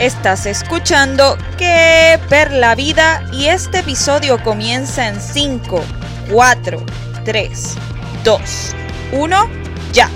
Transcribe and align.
Estás 0.00 0.46
escuchando 0.46 1.36
Que 1.56 2.20
Per 2.28 2.52
la 2.52 2.76
Vida 2.76 3.28
y 3.32 3.46
este 3.46 3.80
episodio 3.80 4.40
comienza 4.44 5.08
en 5.08 5.20
5, 5.20 5.82
4, 6.30 6.86
3, 7.24 7.76
2, 8.22 8.40
1, 9.10 9.36
ya. 9.92 10.08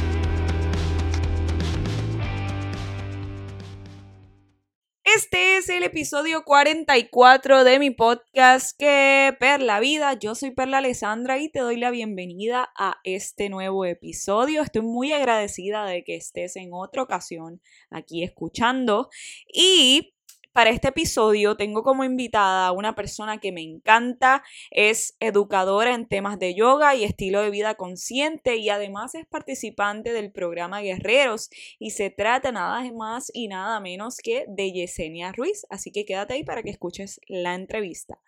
Es 5.62 5.68
el 5.68 5.84
episodio 5.84 6.42
44 6.42 7.62
de 7.62 7.78
mi 7.78 7.90
podcast 7.90 8.76
Que 8.76 9.32
Per 9.38 9.62
la 9.62 9.78
Vida. 9.78 10.14
Yo 10.14 10.34
soy 10.34 10.50
Perla 10.50 10.78
Alessandra 10.78 11.38
y 11.38 11.50
te 11.50 11.60
doy 11.60 11.76
la 11.76 11.92
bienvenida 11.92 12.72
a 12.76 12.98
este 13.04 13.48
nuevo 13.48 13.84
episodio. 13.84 14.62
Estoy 14.62 14.82
muy 14.82 15.12
agradecida 15.12 15.84
de 15.84 16.02
que 16.02 16.16
estés 16.16 16.56
en 16.56 16.70
otra 16.72 17.04
ocasión 17.04 17.60
aquí 17.90 18.24
escuchando 18.24 19.08
y 19.46 20.11
para 20.52 20.70
este 20.70 20.88
episodio 20.88 21.56
tengo 21.56 21.82
como 21.82 22.04
invitada 22.04 22.66
a 22.66 22.72
una 22.72 22.94
persona 22.94 23.38
que 23.38 23.52
me 23.52 23.62
encanta, 23.62 24.42
es 24.70 25.16
educadora 25.20 25.94
en 25.94 26.06
temas 26.06 26.38
de 26.38 26.54
yoga 26.54 26.94
y 26.94 27.04
estilo 27.04 27.40
de 27.40 27.50
vida 27.50 27.74
consciente 27.74 28.56
y 28.56 28.68
además 28.68 29.14
es 29.14 29.26
participante 29.26 30.12
del 30.12 30.32
programa 30.32 30.80
Guerreros 30.80 31.50
y 31.78 31.90
se 31.90 32.10
trata 32.10 32.52
nada 32.52 32.82
más 32.92 33.30
y 33.34 33.48
nada 33.48 33.80
menos 33.80 34.18
que 34.18 34.44
de 34.48 34.72
Yesenia 34.72 35.32
Ruiz, 35.32 35.66
así 35.70 35.90
que 35.90 36.04
quédate 36.04 36.34
ahí 36.34 36.44
para 36.44 36.62
que 36.62 36.70
escuches 36.70 37.20
la 37.28 37.54
entrevista. 37.54 38.18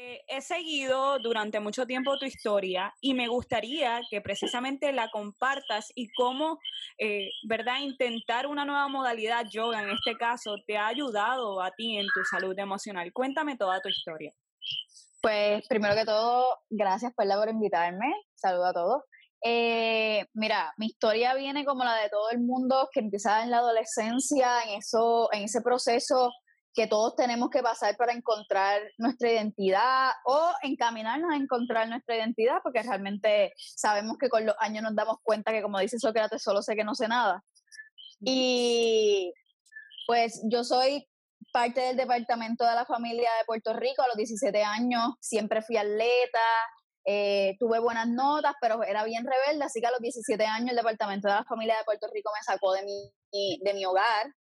Eh, 0.00 0.22
he 0.28 0.40
seguido 0.40 1.18
durante 1.18 1.58
mucho 1.58 1.84
tiempo 1.84 2.16
tu 2.18 2.24
historia 2.24 2.94
y 3.00 3.14
me 3.14 3.26
gustaría 3.26 4.00
que 4.08 4.20
precisamente 4.20 4.92
la 4.92 5.10
compartas 5.10 5.90
y 5.96 6.08
cómo, 6.12 6.60
eh, 6.98 7.28
¿verdad? 7.48 7.80
Intentar 7.80 8.46
una 8.46 8.64
nueva 8.64 8.86
modalidad 8.86 9.46
yoga, 9.50 9.82
en 9.82 9.90
este 9.90 10.16
caso, 10.16 10.54
te 10.68 10.76
ha 10.76 10.86
ayudado 10.86 11.60
a 11.60 11.72
ti 11.72 11.98
en 11.98 12.06
tu 12.14 12.24
salud 12.30 12.56
emocional. 12.56 13.12
Cuéntame 13.12 13.56
toda 13.56 13.80
tu 13.80 13.88
historia. 13.88 14.32
Pues 15.20 15.66
primero 15.66 15.96
que 15.96 16.04
todo, 16.04 16.60
gracias 16.70 17.12
Perla 17.16 17.34
por 17.34 17.48
invitarme. 17.48 18.14
Saludo 18.36 18.66
a 18.66 18.72
todos. 18.72 19.02
Eh, 19.42 20.26
mira, 20.32 20.72
mi 20.76 20.86
historia 20.86 21.34
viene 21.34 21.64
como 21.64 21.82
la 21.82 21.96
de 21.96 22.08
todo 22.08 22.30
el 22.30 22.38
mundo 22.38 22.88
que 22.92 23.00
empieza 23.00 23.42
en 23.42 23.50
la 23.50 23.58
adolescencia, 23.58 24.62
en 24.64 24.78
eso, 24.78 25.28
en 25.32 25.42
ese 25.42 25.60
proceso 25.60 26.30
que 26.78 26.86
todos 26.86 27.16
tenemos 27.16 27.50
que 27.50 27.60
pasar 27.60 27.96
para 27.96 28.12
encontrar 28.12 28.80
nuestra 28.98 29.32
identidad 29.32 30.12
o 30.24 30.52
encaminarnos 30.62 31.32
a 31.32 31.36
encontrar 31.36 31.88
nuestra 31.88 32.14
identidad, 32.14 32.60
porque 32.62 32.84
realmente 32.84 33.52
sabemos 33.56 34.16
que 34.16 34.28
con 34.28 34.46
los 34.46 34.54
años 34.60 34.84
nos 34.84 34.94
damos 34.94 35.16
cuenta 35.24 35.50
que, 35.50 35.60
como 35.60 35.80
dice 35.80 35.98
Sócrates, 35.98 36.40
solo 36.40 36.62
sé 36.62 36.76
que 36.76 36.84
no 36.84 36.94
sé 36.94 37.08
nada. 37.08 37.42
Y 38.20 39.34
pues 40.06 40.40
yo 40.44 40.62
soy 40.62 41.04
parte 41.52 41.80
del 41.80 41.96
departamento 41.96 42.64
de 42.64 42.76
la 42.76 42.86
familia 42.86 43.28
de 43.40 43.44
Puerto 43.44 43.72
Rico 43.72 44.02
a 44.02 44.06
los 44.06 44.16
17 44.16 44.62
años, 44.62 45.14
siempre 45.20 45.62
fui 45.62 45.78
atleta, 45.78 46.38
eh, 47.04 47.56
tuve 47.58 47.80
buenas 47.80 48.06
notas, 48.06 48.54
pero 48.60 48.84
era 48.84 49.02
bien 49.02 49.26
rebelde, 49.26 49.64
así 49.64 49.80
que 49.80 49.88
a 49.88 49.90
los 49.90 50.00
17 50.00 50.46
años 50.46 50.70
el 50.70 50.76
departamento 50.76 51.26
de 51.26 51.34
la 51.34 51.44
familia 51.44 51.76
de 51.76 51.84
Puerto 51.84 52.06
Rico 52.14 52.30
me 52.38 52.44
sacó 52.44 52.72
de 52.74 52.84
mi, 52.84 53.58
de 53.64 53.74
mi 53.74 53.84
hogar 53.84 54.32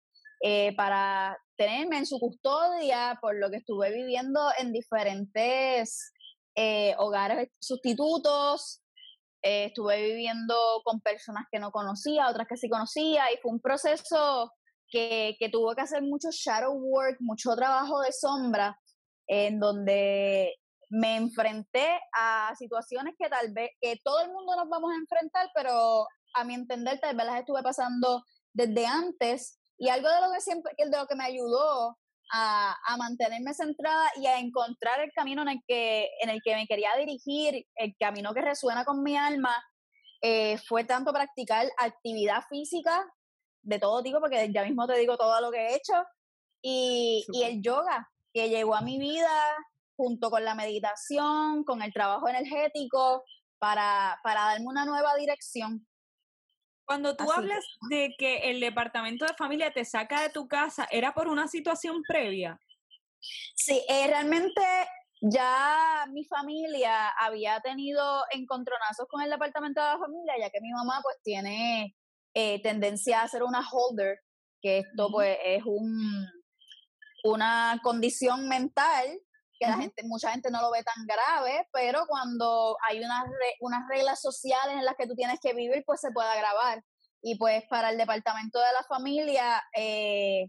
eh, 0.43 0.77
para 0.77 1.39
tenerme 1.57 1.99
en 1.99 2.07
su 2.07 2.19
custodia 2.19 3.19
por 3.21 3.37
lo 3.37 3.51
que 3.51 3.59
estuve 3.59 3.93
viviendo 3.93 4.41
en 4.59 4.73
diferentes 4.73 6.13
eh, 6.55 6.95
hogares 6.99 7.49
sustitutos. 7.59 8.83
Eh, 9.43 9.67
estuve 9.67 10.03
viviendo 10.03 10.55
con 10.85 11.01
personas 11.01 11.45
que 11.51 11.59
no 11.59 11.71
conocía, 11.71 12.29
otras 12.29 12.49
que 12.49 12.57
sí 12.57 12.69
conocía, 12.69 13.33
y 13.33 13.39
fue 13.43 13.53
un 13.53 13.61
proceso 13.61 14.53
que, 14.89 15.37
que 15.39 15.49
tuvo 15.49 15.75
que 15.75 15.83
hacer 15.83 16.03
mucho 16.03 16.29
shadow 16.31 16.75
work, 16.75 17.17
mucho 17.21 17.55
trabajo 17.55 18.01
de 18.01 18.13
sombra, 18.13 18.79
en 19.29 19.61
donde 19.61 20.55
me 20.91 21.17
enfrenté 21.17 22.01
a 22.13 22.55
situaciones 22.57 23.15
que 23.19 23.29
tal 23.29 23.53
vez, 23.53 23.71
que 23.81 24.01
todo 24.05 24.21
el 24.21 24.33
mundo 24.33 24.57
nos 24.57 24.69
vamos 24.69 24.93
a 24.93 24.97
enfrentar, 24.97 25.51
pero 25.55 26.07
a 26.35 26.45
mi 26.45 26.55
entender 26.55 26.99
tal 27.01 27.17
vez 27.17 27.27
las 27.27 27.41
estuve 27.41 27.63
pasando 27.63 28.25
desde 28.53 28.87
antes 28.87 29.59
y 29.79 29.89
algo 29.89 30.09
de 30.09 30.21
lo 30.21 30.33
que 30.33 30.41
siempre, 30.41 30.73
de 30.77 30.97
lo 30.97 31.07
que 31.07 31.17
me 31.17 31.25
ayudó 31.25 31.99
a, 32.33 32.77
a, 32.87 32.97
mantenerme 32.97 33.55
centrada 33.55 34.11
y 34.17 34.27
a 34.27 34.39
encontrar 34.39 35.01
el 35.01 35.13
camino 35.13 35.43
en 35.43 35.49
el 35.49 35.61
que, 35.67 36.09
en 36.21 36.31
el 36.31 36.41
que 36.43 36.55
me 36.57 36.67
quería 36.67 36.91
dirigir, 36.99 37.67
el 37.77 37.95
camino 37.99 38.35
que 38.35 38.41
resuena 38.41 38.85
con 38.85 39.03
mi 39.03 39.17
alma, 39.17 39.55
eh, 40.23 40.59
fue 40.67 40.85
tanto 40.85 41.13
practicar 41.13 41.67
actividad 41.79 42.43
física 42.49 43.05
de 43.63 43.79
todo 43.79 44.03
tipo, 44.03 44.21
porque 44.21 44.51
ya 44.53 44.65
mismo 44.65 44.87
te 44.87 44.99
digo 44.99 45.17
todo 45.17 45.41
lo 45.41 45.51
que 45.51 45.59
he 45.59 45.77
hecho, 45.77 45.95
y, 46.63 47.25
y 47.33 47.43
el 47.45 47.63
yoga, 47.63 48.11
que 48.33 48.49
llegó 48.49 48.75
a 48.75 48.81
mi 48.81 48.99
vida 48.99 49.31
junto 49.97 50.31
con 50.31 50.45
la 50.45 50.55
meditación, 50.55 51.65
con 51.65 51.83
el 51.83 51.93
trabajo 51.93 52.29
energético, 52.29 53.25
para, 53.59 54.19
para 54.23 54.43
darme 54.47 54.67
una 54.67 54.85
nueva 54.85 55.15
dirección. 55.17 55.87
Cuando 56.87 57.17
tú 57.17 57.31
hablas 57.33 57.65
de 57.91 58.15
que 58.17 58.51
el 58.51 58.61
departamento 58.61 59.27
de 59.27 59.35
familia 59.35 59.73
te 59.73 59.85
saca 59.85 60.23
de 60.23 60.31
tu 60.31 60.47
casa, 60.47 60.87
¿era 60.91 61.13
por 61.13 61.27
una 61.27 61.49
situación 61.49 62.03
previa? 62.07 62.61
Sí, 63.57 63.83
eh, 63.89 64.07
realmente 64.07 64.63
ya 65.21 66.07
mi 66.11 66.25
familia 66.25 67.09
había 67.09 67.61
tenido 67.61 68.23
encontronazos 68.31 69.09
con 69.09 69.21
el 69.21 69.31
departamento 69.31 69.81
de 69.81 69.87
la 69.89 69.99
familia, 69.99 70.35
ya 70.39 70.51
que 70.51 70.61
mi 70.61 70.71
mamá 70.71 71.01
pues 71.03 71.17
tiene 71.25 71.97
eh, 72.35 72.63
tendencia 72.63 73.23
a 73.23 73.29
ser 73.29 73.43
una 73.43 73.69
holder, 73.69 74.21
que 74.63 74.79
esto 74.79 75.11
pues 75.11 75.37
es 75.45 75.65
un, 75.65 76.25
una 77.25 77.81
condición 77.83 78.49
mental 78.49 79.21
que 79.59 79.67
la 79.67 79.77
gente, 79.77 80.03
mucha 80.05 80.31
gente 80.31 80.51
no 80.51 80.61
lo 80.61 80.71
ve 80.71 80.83
tan 80.83 81.07
grave, 81.07 81.69
pero 81.73 82.07
cuando 82.07 82.77
hay 82.89 83.03
unas, 83.03 83.25
unas 83.61 83.89
reglas 83.89 84.21
sociales 84.21 84.77
en 84.77 84.85
las 84.85 84.95
que 84.97 85.07
tú 85.07 85.15
tienes 85.15 85.39
que 85.41 85.55
vivir, 85.55 85.83
pues 85.87 86.01
se 86.01 86.11
puede 86.11 86.29
agravar. 86.29 86.83
Y 87.23 87.37
pues 87.37 87.65
para 87.69 87.91
el 87.91 87.99
departamento 87.99 88.59
de 88.59 88.73
la 88.73 88.85
familia, 88.85 89.63
eh, 89.77 90.47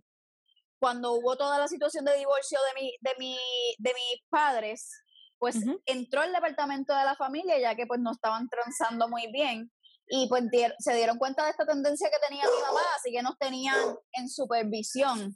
cuando 0.80 1.14
hubo 1.14 1.36
toda 1.36 1.58
la 1.58 1.68
situación 1.68 2.06
de 2.06 2.16
divorcio 2.18 2.60
de, 2.68 2.82
mi, 2.82 2.92
de, 3.02 3.12
mi, 3.18 3.38
de 3.80 3.94
mis 3.94 4.22
padres, 4.30 4.92
pues 5.40 5.58
entró 5.86 6.24
el 6.24 6.34
departamento 6.34 6.96
de 6.96 7.04
la 7.04 7.16
familia, 7.16 7.60
ya 7.60 7.76
que 7.76 7.86
pues 7.86 8.00
no 8.00 8.12
estaban 8.12 8.48
transando 8.50 9.08
muy 9.08 9.32
bien. 9.32 9.72
Y 10.10 10.28
pues 10.30 10.44
se 10.80 10.96
dieron 10.96 11.18
cuenta 11.18 11.44
de 11.44 11.52
esta 11.52 11.66
tendencia 11.66 12.10
que 12.10 12.28
tenía 12.28 12.44
mi 12.44 12.62
mamá, 12.62 12.82
así 12.96 13.12
que 13.12 13.22
nos 13.22 13.38
tenían 13.38 13.78
en 14.14 14.30
supervisión. 14.30 15.36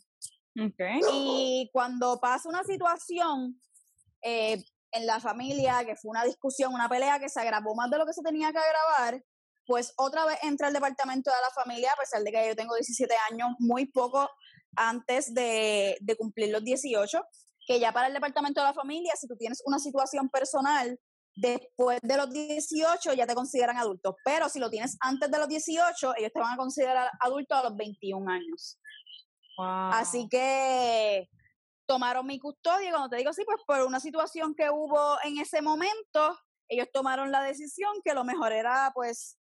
Y 1.12 1.70
cuando 1.72 2.20
pasa 2.20 2.50
una 2.50 2.64
situación 2.64 3.60
eh, 4.22 4.64
en 4.92 5.06
la 5.06 5.20
familia, 5.20 5.84
que 5.86 5.96
fue 5.96 6.12
una 6.12 6.24
discusión, 6.24 6.74
una 6.74 6.90
pelea 6.90 7.20
que 7.20 7.30
se 7.30 7.40
agravó 7.40 7.76
más 7.76 7.90
de 7.90 7.98
lo 7.98 8.06
que 8.06 8.14
se 8.14 8.22
tenía 8.22 8.52
que 8.52 8.60
agravar, 8.60 9.24
pues 9.66 9.94
otra 9.98 10.26
vez 10.26 10.38
entra 10.44 10.68
el 10.68 10.74
departamento 10.74 11.30
de 11.30 11.38
la 11.42 11.64
familia, 11.64 11.92
a 11.94 12.00
pesar 12.00 12.22
de 12.24 12.32
que 12.32 12.48
yo 12.48 12.56
tengo 12.56 12.76
17 12.76 13.14
años, 13.32 13.52
muy 13.60 13.86
poco 13.86 14.30
antes 14.76 15.34
de, 15.34 15.98
cumplir 16.18 16.52
los 16.52 16.64
18, 16.64 17.22
que 17.68 17.80
ya 17.80 17.92
para 17.92 18.08
el 18.08 18.14
departamento 18.14 18.62
de 18.62 18.68
la 18.68 18.74
familia, 18.74 19.14
si 19.16 19.28
tú 19.28 19.36
tienes 19.38 19.62
una 19.66 19.80
situación 19.80 20.30
personal, 20.30 21.00
después 21.36 22.00
de 22.02 22.18
los 22.18 22.30
18 22.32 23.14
ya 23.14 23.26
te 23.26 23.36
consideran 23.36 23.78
adulto, 23.78 24.18
pero 24.26 24.50
si 24.50 24.60
lo 24.60 24.70
tienes 24.70 24.98
antes 25.00 25.32
de 25.32 25.38
los 25.38 25.48
18, 25.48 26.16
ellos 26.18 26.32
te 26.34 26.40
van 26.40 26.54
a 26.54 26.58
considerar 26.58 27.10
adulto 27.20 27.56
a 27.56 27.64
los 27.64 27.76
21 27.78 28.30
años. 28.30 28.78
Así 29.58 30.28
que 30.30 31.30
tomaron 31.86 32.26
mi 32.26 32.40
custodia 32.40 32.88
y 32.88 32.92
cuando 32.92 33.10
te 33.10 33.18
digo 33.18 33.34
sí, 33.34 33.44
pues 33.46 33.60
por 33.66 33.82
una 33.82 34.00
situación 34.00 34.56
que 34.56 34.70
hubo 34.70 35.18
en 35.24 35.38
ese 35.40 35.62
momento, 35.62 36.40
ellos 36.68 36.88
tomaron 36.94 37.32
la 37.32 37.42
decisión 37.42 37.94
que 38.04 38.14
lo 38.14 38.24
mejor 38.24 38.54
era 38.54 38.92
pues 38.96 39.38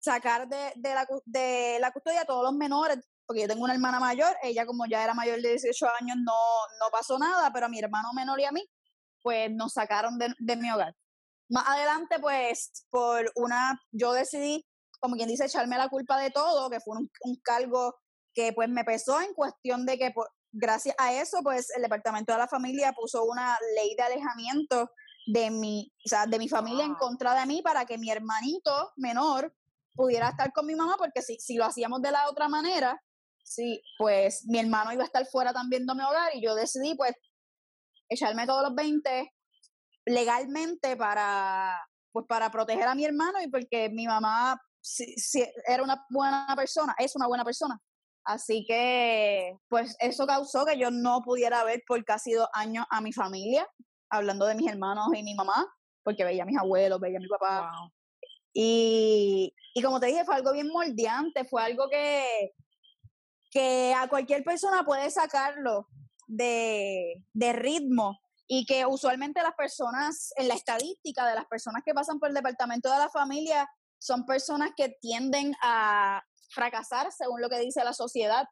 sacar 0.00 0.48
de, 0.48 0.72
de, 0.76 0.94
la, 0.94 1.06
de 1.26 1.78
la 1.80 1.92
custodia 1.92 2.22
a 2.22 2.24
todos 2.24 2.42
los 2.42 2.54
menores, 2.54 2.98
porque 3.26 3.42
yo 3.42 3.48
tengo 3.48 3.62
una 3.62 3.74
hermana 3.74 4.00
mayor, 4.00 4.34
ella 4.42 4.66
como 4.66 4.86
ya 4.86 5.04
era 5.04 5.14
mayor 5.14 5.40
de 5.40 5.50
18 5.50 5.86
años 6.00 6.16
no, 6.16 6.32
no 6.80 6.90
pasó 6.90 7.18
nada, 7.18 7.52
pero 7.52 7.66
a 7.66 7.68
mi 7.68 7.78
hermano 7.78 8.12
menor 8.14 8.40
y 8.40 8.44
a 8.44 8.52
mí, 8.52 8.68
pues 9.22 9.50
nos 9.52 9.74
sacaron 9.74 10.18
de, 10.18 10.34
de 10.38 10.56
mi 10.56 10.70
hogar. 10.70 10.96
Más 11.48 11.66
adelante, 11.68 12.18
pues, 12.18 12.86
por 12.90 13.30
una, 13.36 13.80
yo 13.92 14.12
decidí, 14.12 14.66
como 14.98 15.16
quien 15.16 15.28
dice, 15.28 15.44
echarme 15.44 15.76
la 15.76 15.88
culpa 15.88 16.18
de 16.18 16.30
todo, 16.30 16.70
que 16.70 16.80
fue 16.80 16.96
un, 16.96 17.10
un 17.22 17.36
cargo 17.42 17.94
que 18.34 18.52
pues 18.52 18.68
me 18.68 18.84
pesó 18.84 19.20
en 19.20 19.34
cuestión 19.34 19.86
de 19.86 19.98
que 19.98 20.12
gracias 20.52 20.94
a 20.98 21.12
eso 21.14 21.38
pues 21.42 21.70
el 21.76 21.82
departamento 21.82 22.32
de 22.32 22.38
la 22.38 22.48
familia 22.48 22.92
puso 22.92 23.24
una 23.24 23.58
ley 23.76 23.94
de 23.96 24.02
alejamiento 24.02 24.90
de 25.26 25.50
mi, 25.50 25.92
o 26.04 26.08
sea, 26.08 26.26
de 26.26 26.38
mi 26.38 26.48
familia 26.48 26.84
en 26.84 26.94
contra 26.94 27.38
de 27.38 27.46
mí 27.46 27.62
para 27.62 27.84
que 27.84 27.98
mi 27.98 28.10
hermanito 28.10 28.92
menor 28.96 29.54
pudiera 29.94 30.30
estar 30.30 30.52
con 30.52 30.66
mi 30.66 30.74
mamá 30.74 30.96
porque 30.98 31.22
si, 31.22 31.38
si 31.38 31.56
lo 31.56 31.64
hacíamos 31.64 32.00
de 32.02 32.10
la 32.10 32.28
otra 32.28 32.48
manera, 32.48 33.00
sí, 33.42 33.82
pues 33.98 34.44
mi 34.46 34.58
hermano 34.58 34.92
iba 34.92 35.02
a 35.02 35.06
estar 35.06 35.26
fuera 35.26 35.52
también 35.52 35.86
de 35.86 35.94
mi 35.94 36.02
hogar 36.02 36.34
y 36.34 36.42
yo 36.42 36.54
decidí 36.54 36.94
pues 36.94 37.12
echarme 38.08 38.46
todos 38.46 38.62
los 38.62 38.74
20 38.74 39.32
legalmente 40.06 40.96
para 40.96 41.78
pues 42.12 42.26
para 42.26 42.50
proteger 42.50 42.88
a 42.88 42.94
mi 42.94 43.04
hermano 43.04 43.40
y 43.40 43.48
porque 43.48 43.88
mi 43.88 44.06
mamá 44.06 44.60
si, 44.80 45.14
si 45.16 45.44
era 45.66 45.82
una 45.82 46.04
buena 46.08 46.54
persona, 46.56 46.94
es 46.98 47.14
una 47.14 47.26
buena 47.26 47.44
persona, 47.44 47.80
Así 48.30 48.64
que, 48.64 49.58
pues 49.68 49.96
eso 49.98 50.24
causó 50.24 50.64
que 50.64 50.78
yo 50.78 50.92
no 50.92 51.20
pudiera 51.22 51.64
ver 51.64 51.82
por 51.84 52.04
casi 52.04 52.32
dos 52.32 52.48
años 52.52 52.86
a 52.88 53.00
mi 53.00 53.12
familia, 53.12 53.66
hablando 54.08 54.46
de 54.46 54.54
mis 54.54 54.70
hermanos 54.70 55.08
y 55.12 55.24
mi 55.24 55.34
mamá, 55.34 55.66
porque 56.04 56.22
veía 56.24 56.44
a 56.44 56.46
mis 56.46 56.56
abuelos, 56.56 57.00
veía 57.00 57.18
a 57.18 57.20
mi 57.20 57.26
papá. 57.26 57.72
Y, 58.52 59.52
y 59.74 59.82
como 59.82 59.98
te 59.98 60.06
dije, 60.06 60.24
fue 60.24 60.36
algo 60.36 60.52
bien 60.52 60.68
moldeante, 60.68 61.44
fue 61.44 61.60
algo 61.64 61.88
que, 61.88 62.52
que 63.50 63.92
a 63.94 64.06
cualquier 64.08 64.44
persona 64.44 64.84
puede 64.84 65.10
sacarlo 65.10 65.88
de, 66.28 67.24
de 67.32 67.52
ritmo 67.52 68.16
y 68.46 68.64
que 68.64 68.86
usualmente 68.86 69.42
las 69.42 69.54
personas, 69.56 70.32
en 70.36 70.46
la 70.46 70.54
estadística 70.54 71.26
de 71.26 71.34
las 71.34 71.46
personas 71.46 71.82
que 71.84 71.94
pasan 71.94 72.20
por 72.20 72.28
el 72.28 72.34
departamento 72.36 72.92
de 72.92 72.98
la 72.98 73.08
familia, 73.08 73.68
son 73.98 74.24
personas 74.24 74.70
que 74.76 74.90
tienden 75.00 75.52
a 75.64 76.22
fracasar 76.50 77.10
según 77.12 77.40
lo 77.40 77.48
que 77.48 77.58
dice 77.58 77.84
la 77.84 77.92
sociedad, 77.92 78.46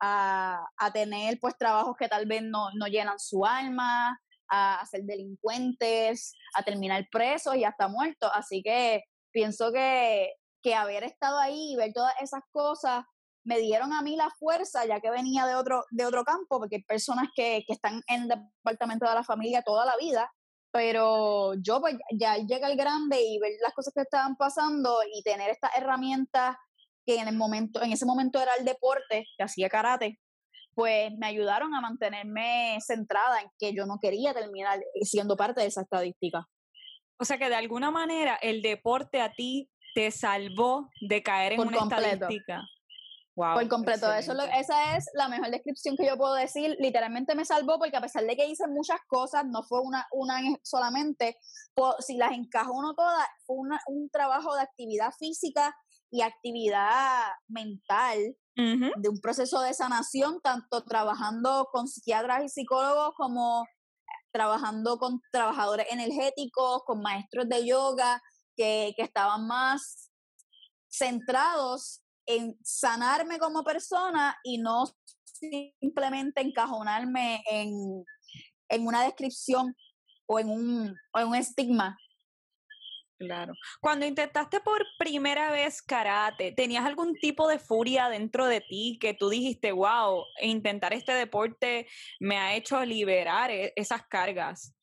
a, 0.00 0.64
a 0.76 0.92
tener 0.92 1.38
pues 1.40 1.56
trabajos 1.58 1.96
que 1.98 2.08
tal 2.08 2.26
vez 2.26 2.42
no, 2.42 2.68
no 2.74 2.86
llenan 2.86 3.18
su 3.18 3.44
alma, 3.44 4.16
a, 4.48 4.84
ser 4.86 5.02
delincuentes, 5.04 6.34
a 6.54 6.62
terminar 6.62 7.06
presos 7.10 7.56
y 7.56 7.64
hasta 7.64 7.88
muertos. 7.88 8.30
Así 8.34 8.62
que 8.62 9.04
pienso 9.32 9.72
que, 9.72 10.32
que 10.62 10.74
haber 10.74 11.04
estado 11.04 11.38
ahí 11.38 11.72
y 11.72 11.76
ver 11.76 11.92
todas 11.92 12.14
esas 12.20 12.42
cosas 12.50 13.04
me 13.44 13.58
dieron 13.58 13.92
a 13.92 14.02
mí 14.02 14.16
la 14.16 14.30
fuerza, 14.38 14.84
ya 14.84 15.00
que 15.00 15.10
venía 15.10 15.46
de 15.46 15.54
otro, 15.54 15.84
de 15.90 16.04
otro 16.04 16.22
campo, 16.24 16.58
porque 16.58 16.76
hay 16.76 16.82
personas 16.82 17.28
que, 17.34 17.64
que 17.66 17.72
están 17.72 18.02
en 18.08 18.22
el 18.22 18.28
departamento 18.28 19.08
de 19.08 19.14
la 19.14 19.24
familia 19.24 19.62
toda 19.62 19.86
la 19.86 19.96
vida, 19.96 20.30
pero 20.70 21.54
yo 21.54 21.80
pues 21.80 21.96
ya 22.12 22.36
llega 22.36 22.68
el 22.68 22.76
grande 22.76 23.22
y 23.22 23.38
ver 23.38 23.52
las 23.62 23.72
cosas 23.72 23.94
que 23.94 24.02
estaban 24.02 24.36
pasando 24.36 24.98
y 25.10 25.22
tener 25.22 25.48
estas 25.48 25.70
herramientas 25.76 26.56
que 27.08 27.18
en 27.18 27.26
el 27.26 27.36
momento, 27.36 27.82
en 27.82 27.90
ese 27.90 28.04
momento 28.04 28.38
era 28.38 28.52
el 28.58 28.66
deporte, 28.66 29.24
que 29.38 29.42
hacía 29.42 29.70
karate, 29.70 30.20
pues 30.74 31.10
me 31.18 31.26
ayudaron 31.26 31.74
a 31.74 31.80
mantenerme 31.80 32.76
centrada 32.82 33.40
en 33.40 33.48
que 33.58 33.72
yo 33.74 33.86
no 33.86 33.98
quería 33.98 34.34
terminar 34.34 34.78
siendo 35.00 35.34
parte 35.34 35.62
de 35.62 35.68
esa 35.68 35.80
estadística. 35.80 36.46
O 37.18 37.24
sea 37.24 37.38
que 37.38 37.48
de 37.48 37.54
alguna 37.54 37.90
manera 37.90 38.38
el 38.42 38.60
deporte 38.60 39.22
a 39.22 39.32
ti 39.32 39.70
te 39.94 40.10
salvó 40.10 40.90
de 41.00 41.22
caer 41.22 41.54
en 41.54 41.60
una 41.60 41.78
estadística. 41.78 42.60
por 43.34 43.68
completo, 43.68 44.12
eso 44.12 44.34
esa 44.54 44.96
es 44.98 45.06
la 45.14 45.28
mejor 45.28 45.50
descripción 45.50 45.96
que 45.96 46.06
yo 46.06 46.18
puedo 46.18 46.34
decir. 46.34 46.76
Literalmente 46.78 47.34
me 47.34 47.46
salvó 47.46 47.78
porque 47.78 47.96
a 47.96 48.02
pesar 48.02 48.24
de 48.24 48.36
que 48.36 48.46
hice 48.46 48.68
muchas 48.68 49.00
cosas, 49.08 49.46
no 49.46 49.62
fue 49.62 49.80
una, 49.80 50.06
una 50.12 50.40
solamente, 50.62 51.38
si 52.00 52.18
las 52.18 52.32
encajó 52.32 52.74
uno 52.74 52.94
todas, 52.94 53.26
fue 53.46 53.56
un 53.86 54.10
trabajo 54.10 54.54
de 54.54 54.60
actividad 54.60 55.10
física 55.18 55.74
y 56.10 56.22
actividad 56.22 57.26
mental 57.48 58.36
de 58.56 59.08
un 59.08 59.20
proceso 59.20 59.60
de 59.60 59.72
sanación, 59.72 60.40
tanto 60.40 60.84
trabajando 60.84 61.68
con 61.70 61.86
psiquiatras 61.86 62.42
y 62.42 62.48
psicólogos 62.48 63.14
como 63.14 63.64
trabajando 64.32 64.98
con 64.98 65.20
trabajadores 65.30 65.86
energéticos, 65.90 66.82
con 66.84 67.00
maestros 67.00 67.48
de 67.48 67.64
yoga, 67.64 68.20
que, 68.56 68.94
que 68.96 69.02
estaban 69.02 69.46
más 69.46 70.10
centrados 70.88 72.02
en 72.26 72.58
sanarme 72.64 73.38
como 73.38 73.62
persona 73.62 74.36
y 74.42 74.58
no 74.58 74.84
simplemente 75.80 76.40
encajonarme 76.40 77.42
en, 77.48 78.04
en 78.68 78.86
una 78.86 79.04
descripción 79.04 79.74
o 80.26 80.38
en 80.40 80.50
un, 80.50 80.96
o 81.14 81.20
en 81.20 81.28
un 81.28 81.34
estigma 81.36 81.96
Claro. 83.18 83.52
Cuando 83.80 84.06
intentaste 84.06 84.60
por 84.60 84.84
primera 84.96 85.50
vez 85.50 85.82
karate, 85.82 86.52
¿tenías 86.52 86.84
algún 86.84 87.14
tipo 87.14 87.48
de 87.48 87.58
furia 87.58 88.08
dentro 88.08 88.46
de 88.46 88.60
ti 88.60 88.96
que 89.00 89.12
tú 89.12 89.28
dijiste, 89.28 89.72
wow, 89.72 90.22
intentar 90.40 90.92
este 90.92 91.12
deporte 91.12 91.88
me 92.20 92.38
ha 92.38 92.54
hecho 92.54 92.84
liberar 92.84 93.50
e-, 93.50 93.72
esas 93.74 94.06
cargas? 94.06 94.74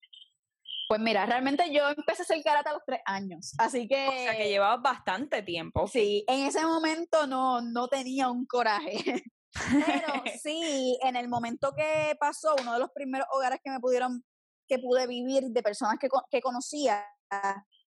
Pues 0.89 0.99
mira, 0.99 1.25
realmente 1.25 1.71
yo 1.73 1.87
empecé 1.89 2.21
a 2.21 2.25
hacer 2.25 2.43
karate 2.43 2.69
a 2.69 2.73
los 2.73 2.83
tres 2.85 2.99
años, 3.05 3.53
así 3.57 3.87
que... 3.87 4.07
O 4.07 4.11
sea, 4.11 4.37
que 4.37 4.49
llevaba 4.49 4.77
bastante 4.77 5.41
tiempo. 5.41 5.87
Sí, 5.87 6.23
en 6.27 6.45
ese 6.45 6.63
momento 6.63 7.25
no, 7.25 7.61
no 7.61 7.87
tenía 7.87 8.29
un 8.29 8.45
coraje. 8.45 9.23
Pero 9.53 10.07
sí, 10.43 10.99
en 11.01 11.15
el 11.15 11.29
momento 11.29 11.73
que 11.75 12.15
pasó, 12.19 12.55
uno 12.61 12.73
de 12.73 12.79
los 12.79 12.91
primeros 12.91 13.27
hogares 13.31 13.59
que 13.63 13.71
me 13.71 13.79
pudieron, 13.79 14.23
que 14.67 14.77
pude 14.77 15.07
vivir 15.07 15.45
de 15.45 15.63
personas 15.63 15.97
que, 15.99 16.09
que 16.29 16.41
conocía, 16.41 17.03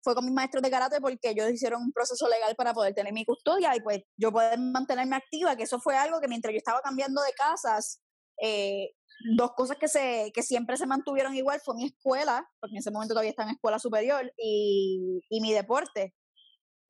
fue 0.05 0.13
con 0.13 0.23
mis 0.23 0.35
maestros 0.35 0.61
de 0.61 0.69
karate 0.69 1.01
porque 1.01 1.31
ellos 1.31 1.49
hicieron 1.49 1.81
un 1.81 1.91
proceso 1.91 2.29
legal 2.29 2.55
para 2.55 2.75
poder 2.75 2.93
tener 2.93 3.11
mi 3.11 3.25
custodia 3.25 3.75
y 3.75 3.81
pues 3.81 4.03
yo 4.15 4.31
poder 4.31 4.59
mantenerme 4.59 5.15
activa, 5.15 5.55
que 5.55 5.63
eso 5.63 5.79
fue 5.79 5.97
algo 5.97 6.21
que 6.21 6.27
mientras 6.27 6.53
yo 6.53 6.59
estaba 6.59 6.79
cambiando 6.81 7.23
de 7.23 7.33
casas, 7.33 8.03
eh, 8.39 8.91
dos 9.35 9.53
cosas 9.53 9.77
que, 9.77 9.87
se, 9.87 10.31
que 10.31 10.43
siempre 10.43 10.77
se 10.77 10.85
mantuvieron 10.85 11.33
igual 11.33 11.59
fue 11.59 11.73
mi 11.75 11.87
escuela, 11.87 12.47
porque 12.59 12.75
en 12.75 12.79
ese 12.81 12.91
momento 12.91 13.15
todavía 13.15 13.31
estaba 13.31 13.49
en 13.49 13.55
escuela 13.55 13.79
superior, 13.79 14.31
y, 14.37 15.21
y 15.27 15.41
mi 15.41 15.53
deporte. 15.53 16.13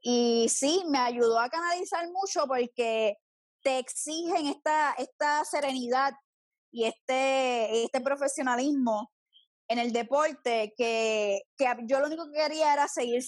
Y 0.01 0.49
sí, 0.49 0.83
me 0.89 0.97
ayudó 0.97 1.39
a 1.39 1.47
canalizar 1.47 2.05
mucho 2.11 2.45
porque 2.47 3.15
te 3.63 3.79
exigen 3.79 4.47
esta, 4.47 4.93
esta 4.97 5.45
serenidad 5.45 6.11
y 6.69 6.83
este, 6.83 7.85
este 7.85 8.01
profesionalismo 8.01 9.09
en 9.67 9.79
el 9.79 9.91
deporte 9.91 10.73
que, 10.77 11.41
que 11.57 11.65
yo 11.87 11.99
lo 11.99 12.07
único 12.07 12.25
que 12.31 12.39
quería 12.39 12.73
era 12.73 12.87
seguir 12.87 13.23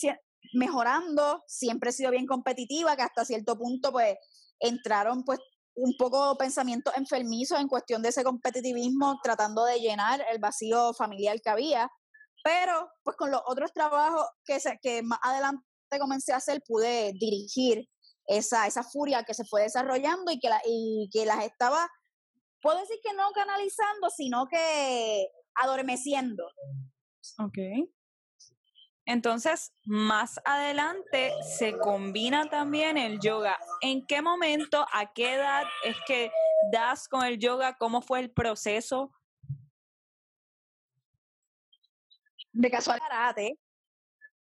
mejorando, 0.54 1.44
siempre 1.48 1.90
he 1.90 1.94
sido 1.94 2.12
bien 2.12 2.26
competitiva, 2.26 2.96
que 2.96 3.04
hasta 3.04 3.26
cierto 3.26 3.58
punto 3.58 3.92
pues 3.92 4.16
entraron 4.60 5.24
pues 5.24 5.40
un 5.76 5.96
poco 5.98 6.36
pensamientos 6.38 6.94
enfermizos 6.98 7.60
en 7.60 7.68
cuestión 7.68 8.02
de 8.02 8.10
ese 8.10 8.24
competitivismo, 8.24 9.20
tratando 9.22 9.64
de 9.66 9.80
llenar 9.80 10.26
el 10.32 10.40
vacío 10.40 10.94
familiar 10.94 11.40
que 11.40 11.50
había, 11.50 11.90
pero 12.44 12.90
pues 13.04 13.16
con 13.16 13.30
los 13.30 13.42
otros 13.46 13.72
trabajos 13.74 14.26
que, 14.44 14.60
se, 14.60 14.80
que 14.82 15.04
más 15.04 15.20
adelante 15.22 15.64
comencé 16.00 16.34
a 16.34 16.38
hacer, 16.38 16.62
pude 16.66 17.14
dirigir 17.14 17.88
esa, 18.26 18.66
esa 18.66 18.84
furia 18.84 19.24
que 19.24 19.34
se 19.34 19.46
fue 19.46 19.64
desarrollando 19.64 20.32
y 20.32 20.40
que, 20.40 20.50
la, 20.50 20.62
y 20.66 21.10
que 21.12 21.26
las 21.26 21.44
estaba, 21.46 21.88
puedo 22.62 22.80
decir 22.80 22.98
que 23.04 23.14
no 23.14 23.32
canalizando, 23.34 24.10
sino 24.10 24.48
que 24.48 25.30
adormeciendo. 25.62 26.46
Ok. 27.40 27.58
Entonces, 29.08 29.72
más 29.86 30.38
adelante 30.44 31.32
se 31.58 31.78
combina 31.78 32.50
también 32.50 32.98
el 32.98 33.22
yoga. 33.22 33.58
¿En 33.80 34.06
qué 34.06 34.22
momento, 34.22 34.86
a 34.92 35.14
qué 35.14 35.36
edad 35.36 35.64
es 35.86 35.96
que 36.06 36.30
das 36.74 37.08
con 37.08 37.26
el 37.26 37.40
yoga? 37.40 37.78
¿Cómo 37.78 38.02
fue 38.02 38.20
el 38.20 38.32
proceso? 38.32 39.14
De 42.52 42.70
casual 42.70 43.00
karate, 43.00 43.58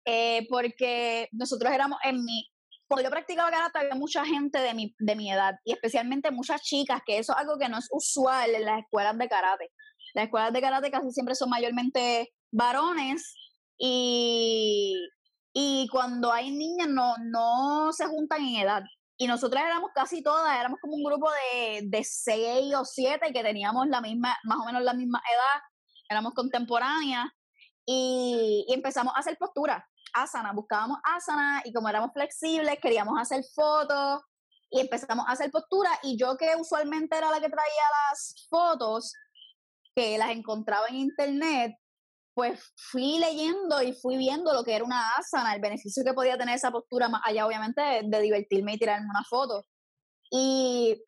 eh, 0.06 0.46
porque 0.48 1.28
nosotros 1.32 1.72
éramos 1.72 1.98
en 2.04 2.24
mi, 2.24 2.48
cuando 2.88 3.04
yo 3.04 3.10
practicaba 3.10 3.50
karate 3.50 3.80
había 3.80 3.96
mucha 3.96 4.24
gente 4.26 4.60
de 4.60 4.76
mi, 4.76 4.94
de 5.00 5.16
mi 5.16 5.32
edad 5.32 5.56
y 5.64 5.72
especialmente 5.72 6.30
muchas 6.30 6.62
chicas, 6.62 7.02
que 7.04 7.18
eso 7.18 7.34
es 7.34 7.40
algo 7.40 7.58
que 7.58 7.68
no 7.68 7.80
es 7.80 7.88
usual 7.92 8.54
en 8.54 8.66
las 8.66 8.82
escuelas 8.82 9.18
de 9.18 9.28
karate. 9.28 9.72
Las 10.14 10.26
escuelas 10.26 10.54
de 10.54 10.62
karate 10.62 10.92
casi 10.92 11.12
siempre 11.12 11.36
son 11.36 11.50
mayormente 11.50 12.34
varones 12.52 13.36
y, 13.78 14.96
y 15.54 15.88
cuando 15.92 16.32
hay 16.32 16.52
niñas 16.52 16.88
no, 16.90 17.16
no 17.18 17.92
se 17.94 18.06
juntan 18.06 18.42
en 18.42 18.56
edad. 18.58 18.84
Y 19.18 19.28
nosotras 19.28 19.64
éramos 19.66 19.92
casi 19.94 20.24
todas, 20.24 20.60
éramos 20.60 20.80
como 20.82 20.96
un 20.96 21.04
grupo 21.04 21.30
de, 21.32 21.82
de 21.84 22.04
seis 22.04 22.74
o 22.74 22.84
siete 22.86 23.32
que 23.32 23.44
teníamos 23.44 23.88
la 23.88 24.02
misma, 24.02 24.36
más 24.44 24.58
o 24.60 24.66
menos 24.66 24.82
la 24.82 24.94
misma 24.94 25.22
edad, 25.32 25.62
éramos 26.10 26.34
contemporáneas 26.34 27.28
y, 27.86 28.66
empezamos 28.70 29.14
a 29.16 29.20
hacer 29.20 29.38
posturas, 29.38 29.84
asana, 30.14 30.52
buscábamos 30.54 30.98
asana 31.04 31.62
y 31.66 31.74
como 31.74 31.90
éramos 31.90 32.12
flexibles 32.14 32.80
queríamos 32.82 33.20
hacer 33.20 33.44
fotos 33.56 34.22
y 34.70 34.80
empezamos 34.80 35.26
a 35.28 35.32
hacer 35.32 35.52
posturas 35.52 35.98
y 36.04 36.18
yo 36.18 36.38
que 36.38 36.56
usualmente 36.58 37.18
era 37.18 37.32
la 37.32 37.40
que 37.40 37.50
traía 37.50 37.84
las 38.10 38.48
fotos, 38.50 39.14
que 39.96 40.18
las 40.18 40.32
encontraba 40.32 40.88
en 40.88 40.96
internet, 40.96 41.76
pues 42.34 42.60
fui 42.76 43.20
leyendo 43.20 43.82
y 43.82 43.94
fui 43.94 44.18
viendo 44.18 44.54
lo 44.54 44.64
que 44.64 44.76
era 44.76 44.86
una 44.86 45.16
asana, 45.16 45.54
el 45.54 45.62
beneficio 45.62 46.04
que 46.04 46.14
podía 46.14 46.38
tener 46.38 46.56
esa 46.56 46.72
postura, 46.72 47.10
más 47.10 47.22
allá 47.26 47.46
obviamente 47.46 47.82
de, 47.82 48.22
divertirme 48.22 48.74
y 48.74 48.78
tirarme 48.78 49.10
una 49.10 49.24
foto. 49.30 49.66
Y, 50.30 51.02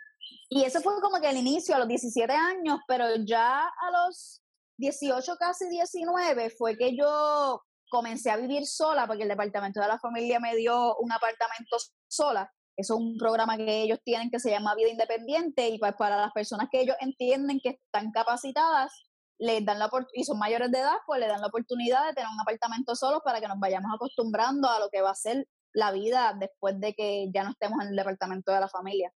y 0.50 0.64
eso 0.64 0.82
fue 0.82 1.00
como 1.02 1.22
que 1.22 1.30
el 1.30 1.38
inicio, 1.38 1.76
a 1.76 1.80
los 1.80 1.88
17 1.88 2.32
años, 2.34 2.80
pero 2.88 3.06
ya 3.26 3.62
a 3.62 3.92
los 3.92 4.42
18, 4.78 5.36
casi 5.40 5.70
19, 5.70 6.50
fue 6.50 6.78
que 6.78 6.96
yo 6.96 7.62
comencé 7.90 8.32
a 8.32 8.38
vivir 8.38 8.66
sola, 8.66 9.08
porque 9.08 9.24
el 9.24 9.30
departamento 9.30 9.80
de 9.80 9.88
la 9.88 10.00
familia 10.00 10.40
me 10.40 10.56
dio 10.56 10.98
un 10.98 11.12
apartamento 11.12 11.78
sola. 12.08 12.52
Eso 12.76 12.96
es 12.96 13.00
un 13.00 13.18
programa 13.18 13.58
que 13.58 13.84
ellos 13.84 14.00
tienen 14.04 14.32
que 14.32 14.40
se 14.40 14.50
llama 14.50 14.76
Vida 14.76 14.90
Independiente 14.90 15.70
y 15.70 15.78
pues 15.78 15.94
para 15.94 16.18
las 16.18 16.32
personas 16.32 16.68
que 16.72 16.82
ellos 16.82 16.96
entienden 17.00 17.60
que 17.60 17.70
están 17.70 18.12
capacitadas, 18.12 18.92
les 19.38 19.64
dan 19.64 19.80
la 19.80 19.90
y 20.14 20.24
son 20.24 20.40
mayores 20.40 20.72
de 20.72 20.80
edad, 20.80 20.98
pues 21.06 21.20
le 21.20 21.28
dan 21.28 21.42
la 21.42 21.48
oportunidad 21.48 22.06
de 22.08 22.14
tener 22.14 22.30
un 22.34 22.40
apartamento 22.40 22.96
solo 22.96 23.22
para 23.22 23.40
que 23.40 23.48
nos 23.48 23.60
vayamos 23.60 23.92
acostumbrando 23.94 24.70
a 24.70 24.80
lo 24.80 24.90
que 24.90 25.02
va 25.02 25.12
a 25.12 25.16
ser 25.16 25.48
la 25.74 25.92
vida 25.92 26.36
después 26.40 26.80
de 26.80 26.94
que 26.94 27.30
ya 27.34 27.44
no 27.44 27.52
estemos 27.52 27.82
en 27.82 27.90
el 27.90 27.96
departamento 27.96 28.52
de 28.52 28.60
la 28.60 28.70
familia. 28.70 29.12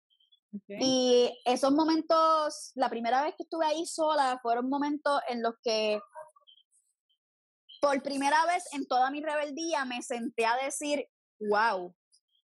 Y 0.68 1.38
esos 1.44 1.70
momentos, 1.72 2.72
la 2.76 2.88
primera 2.88 3.22
vez 3.22 3.34
que 3.36 3.42
estuve 3.42 3.66
ahí 3.66 3.84
sola, 3.84 4.38
fueron 4.42 4.70
momentos 4.70 5.20
en 5.28 5.42
los 5.42 5.54
que 5.62 6.00
por 7.80 8.02
primera 8.02 8.46
vez 8.46 8.64
en 8.72 8.86
toda 8.86 9.10
mi 9.10 9.20
rebeldía 9.20 9.84
me 9.84 10.00
senté 10.02 10.46
a 10.46 10.56
decir, 10.56 11.06
wow, 11.40 11.94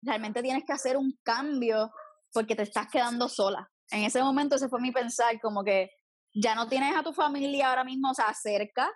realmente 0.03 0.43
tienes 0.43 0.65
que 0.65 0.73
hacer 0.73 0.97
un 0.97 1.19
cambio 1.23 1.91
porque 2.33 2.57
te 2.57 2.63
estás 2.63 2.89
quedando 2.89 3.29
sola. 3.29 3.71
En 3.91 4.05
ese 4.05 4.23
momento 4.23 4.57
ese 4.57 4.69
fue 4.69 4.81
mi 4.81 4.93
pensar, 4.93 5.41
como 5.41 5.65
que 5.65 5.91
ya 6.35 6.55
no 6.55 6.69
tienes 6.69 6.97
a 6.97 7.03
tu 7.03 7.13
familia 7.13 7.71
ahora 7.71 7.85
mismo, 7.85 8.11
o 8.11 8.15
sea, 8.15 8.33
cerca, 8.35 8.91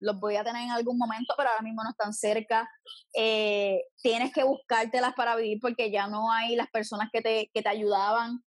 los 0.00 0.18
voy 0.20 0.36
a 0.36 0.44
tener 0.44 0.62
en 0.62 0.70
algún 0.70 0.96
momento, 0.96 1.34
pero 1.36 1.50
ahora 1.50 1.62
mismo 1.62 1.82
no 1.82 1.90
están 1.90 2.12
cerca. 2.12 2.68
Eh, 3.14 3.80
tienes 4.00 4.32
que 4.32 4.44
buscártelas 4.44 5.12
para 5.14 5.34
vivir 5.36 5.58
porque 5.60 5.90
ya 5.90 6.06
no 6.06 6.30
hay 6.30 6.54
las 6.54 6.68
personas 6.70 7.08
que 7.12 7.20
te, 7.20 7.50
que 7.52 7.62
te 7.62 7.68
ayudaban. 7.68 8.42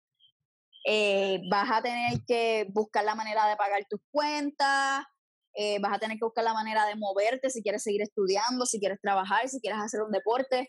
Eh, 0.86 1.42
vas 1.50 1.70
a 1.72 1.82
tener 1.82 2.20
que 2.27 2.68
buscar 2.70 3.04
la 3.04 3.16
manera 3.16 3.48
de 3.48 3.56
pagar 3.56 3.84
tus 3.89 4.00
cuentas, 4.12 5.04
eh, 5.54 5.80
vas 5.80 5.94
a 5.94 6.00
tener 6.00 6.18
que 6.18 6.25
buscar 6.25 6.44
la 6.44 6.54
manera 6.54 6.86
de 6.86 6.96
moverte 6.96 7.50
si 7.50 7.62
quieres 7.62 7.84
seguir 7.84 8.01
estudiando, 8.01 8.66
si 8.66 8.80
quieres 8.80 9.00
trabajar, 9.01 9.50
si 9.50 9.60
quieres 9.60 9.80
hacer 9.80 10.01
un 10.01 10.12
deporte. 10.12 10.68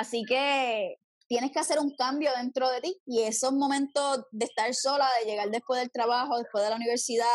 Así 0.00 0.24
que 0.24 0.96
tienes 1.28 1.52
que 1.52 1.58
hacer 1.58 1.78
un 1.78 1.94
cambio 1.94 2.30
dentro 2.34 2.70
de 2.70 2.80
ti 2.80 2.96
y 3.04 3.20
esos 3.24 3.52
momentos 3.52 4.24
de 4.30 4.46
estar 4.46 4.74
sola, 4.74 5.06
de 5.18 5.30
llegar 5.30 5.50
después 5.50 5.78
del 5.78 5.90
trabajo, 5.90 6.38
después 6.38 6.64
de 6.64 6.70
la 6.70 6.76
universidad 6.76 7.26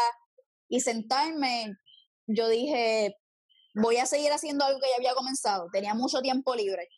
y 0.68 0.80
sentarme, 0.80 1.76
yo 2.26 2.50
dije, 2.50 3.18
voy 3.76 3.98
a 3.98 4.08
seguir 4.08 4.32
haciendo 4.32 4.66
algo 4.66 4.80
que 4.80 4.88
ya 4.90 4.96
había 4.96 5.14
comenzado. 5.14 5.68
Tenía 5.72 5.94
mucho 5.94 6.22
tiempo 6.22 6.56
libre. 6.56 6.90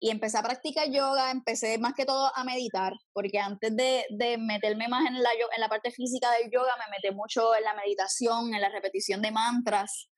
Y 0.00 0.10
empecé 0.10 0.38
a 0.38 0.42
practicar 0.42 0.90
yoga, 0.90 1.30
empecé 1.30 1.78
más 1.78 1.94
que 1.94 2.04
todo 2.04 2.32
a 2.34 2.42
meditar, 2.42 2.92
porque 3.12 3.38
antes 3.38 3.76
de, 3.76 4.06
de 4.10 4.38
meterme 4.38 4.88
más 4.88 5.06
en 5.06 5.22
la, 5.22 5.30
en 5.54 5.60
la 5.60 5.68
parte 5.68 5.92
física 5.92 6.32
del 6.32 6.50
yoga, 6.50 6.72
me 6.78 6.96
metí 6.96 7.14
mucho 7.14 7.54
en 7.54 7.62
la 7.62 7.74
meditación, 7.74 8.52
en 8.52 8.60
la 8.60 8.70
repetición 8.70 9.22
de 9.22 9.30
mantras, 9.30 10.08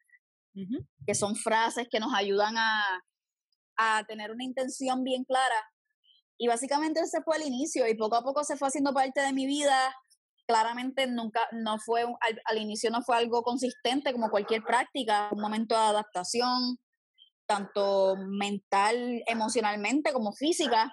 que 1.06 1.14
son 1.14 1.36
frases 1.36 1.88
que 1.90 2.00
nos 2.00 2.14
ayudan 2.14 2.56
a, 2.56 3.02
a 3.78 4.04
tener 4.06 4.30
una 4.30 4.44
intención 4.44 5.02
bien 5.04 5.24
clara. 5.24 5.70
Y 6.36 6.46
básicamente 6.48 7.00
ese 7.00 7.22
fue 7.22 7.36
el 7.38 7.44
inicio 7.44 7.88
y 7.88 7.94
poco 7.94 8.16
a 8.16 8.22
poco 8.22 8.44
se 8.44 8.56
fue 8.56 8.68
haciendo 8.68 8.92
parte 8.92 9.20
de 9.20 9.32
mi 9.32 9.46
vida 9.46 9.94
claramente 10.48 11.06
nunca, 11.06 11.46
no 11.52 11.78
fue, 11.78 12.04
al, 12.46 12.58
inicio 12.58 12.90
no 12.90 13.02
fue 13.02 13.16
algo 13.18 13.42
consistente 13.42 14.12
como 14.12 14.30
cualquier 14.30 14.62
práctica, 14.62 15.28
un 15.30 15.42
momento 15.42 15.74
de 15.74 15.82
adaptación, 15.82 16.78
tanto 17.46 18.16
mental, 18.16 19.22
emocionalmente 19.26 20.12
como 20.12 20.32
física. 20.32 20.90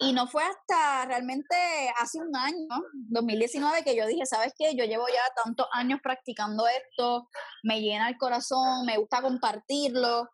Y 0.00 0.12
no 0.12 0.26
fue 0.26 0.42
hasta 0.44 1.04
realmente 1.06 1.54
hace 1.98 2.18
un 2.18 2.34
año, 2.34 2.68
2019, 3.10 3.82
que 3.82 3.96
yo 3.96 4.06
dije, 4.06 4.24
¿sabes 4.24 4.54
qué? 4.56 4.74
Yo 4.74 4.84
llevo 4.84 5.06
ya 5.08 5.44
tantos 5.44 5.66
años 5.72 6.00
practicando 6.02 6.64
esto, 6.68 7.28
me 7.64 7.80
llena 7.80 8.08
el 8.08 8.16
corazón, 8.16 8.86
me 8.86 8.96
gusta 8.96 9.20
compartirlo, 9.20 10.30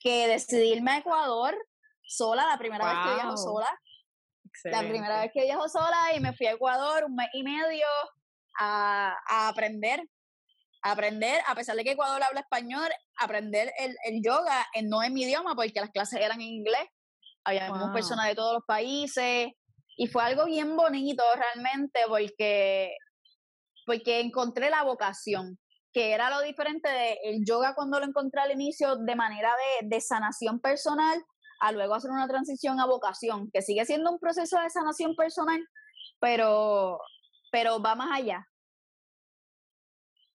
que 0.00 0.26
decidí 0.26 0.72
irme 0.72 0.92
a 0.92 0.98
Ecuador 0.98 1.54
sola, 2.02 2.46
la 2.46 2.58
primera 2.58 2.84
vez 2.84 3.04
que 3.04 3.14
viajo 3.14 3.36
sola, 3.36 3.80
la 4.64 4.80
primera 4.80 5.20
vez 5.20 5.30
que 5.32 5.42
viajo 5.42 5.68
sola 5.68 6.14
y 6.16 6.20
me 6.20 6.32
fui 6.32 6.46
a 6.46 6.52
Ecuador 6.52 7.04
un 7.04 7.14
mes 7.14 7.28
y 7.34 7.42
medio 7.42 7.86
a, 8.58 9.14
aprender, 9.48 10.02
a 10.82 10.92
aprender, 10.92 11.40
a 11.46 11.54
pesar 11.54 11.76
de 11.76 11.84
que 11.84 11.92
Ecuador 11.92 12.22
habla 12.22 12.40
español, 12.40 12.88
aprender 13.18 13.72
el, 13.78 14.22
yoga 14.22 14.66
en, 14.74 14.88
no 14.88 15.02
en 15.02 15.12
mi 15.12 15.22
idioma, 15.22 15.54
porque 15.54 15.80
las 15.80 15.90
clases 15.90 16.20
eran 16.20 16.40
en 16.40 16.48
inglés. 16.48 16.88
Había 17.44 17.72
personas 17.92 18.26
de 18.26 18.34
todos 18.34 18.54
los 18.54 18.64
países 18.66 19.48
y 19.96 20.06
fue 20.08 20.24
algo 20.24 20.46
bien 20.46 20.76
bonito 20.76 21.22
realmente 21.34 22.00
porque, 22.08 22.96
porque 23.86 24.20
encontré 24.20 24.68
la 24.70 24.82
vocación, 24.82 25.58
que 25.92 26.12
era 26.12 26.30
lo 26.30 26.40
diferente 26.42 26.88
del 26.88 27.44
yoga 27.44 27.74
cuando 27.74 27.98
lo 27.98 28.06
encontré 28.06 28.40
al 28.40 28.52
inicio 28.52 28.96
de 28.96 29.16
manera 29.16 29.50
de, 29.80 29.88
de 29.88 30.00
sanación 30.00 30.60
personal 30.60 31.24
a 31.60 31.72
luego 31.72 31.94
hacer 31.94 32.10
una 32.10 32.26
transición 32.26 32.80
a 32.80 32.86
vocación, 32.86 33.50
que 33.52 33.62
sigue 33.62 33.84
siendo 33.84 34.10
un 34.10 34.18
proceso 34.18 34.58
de 34.58 34.70
sanación 34.70 35.14
personal, 35.14 35.60
pero, 36.18 36.98
pero 37.52 37.80
va 37.80 37.94
más 37.94 38.18
allá. 38.18 38.46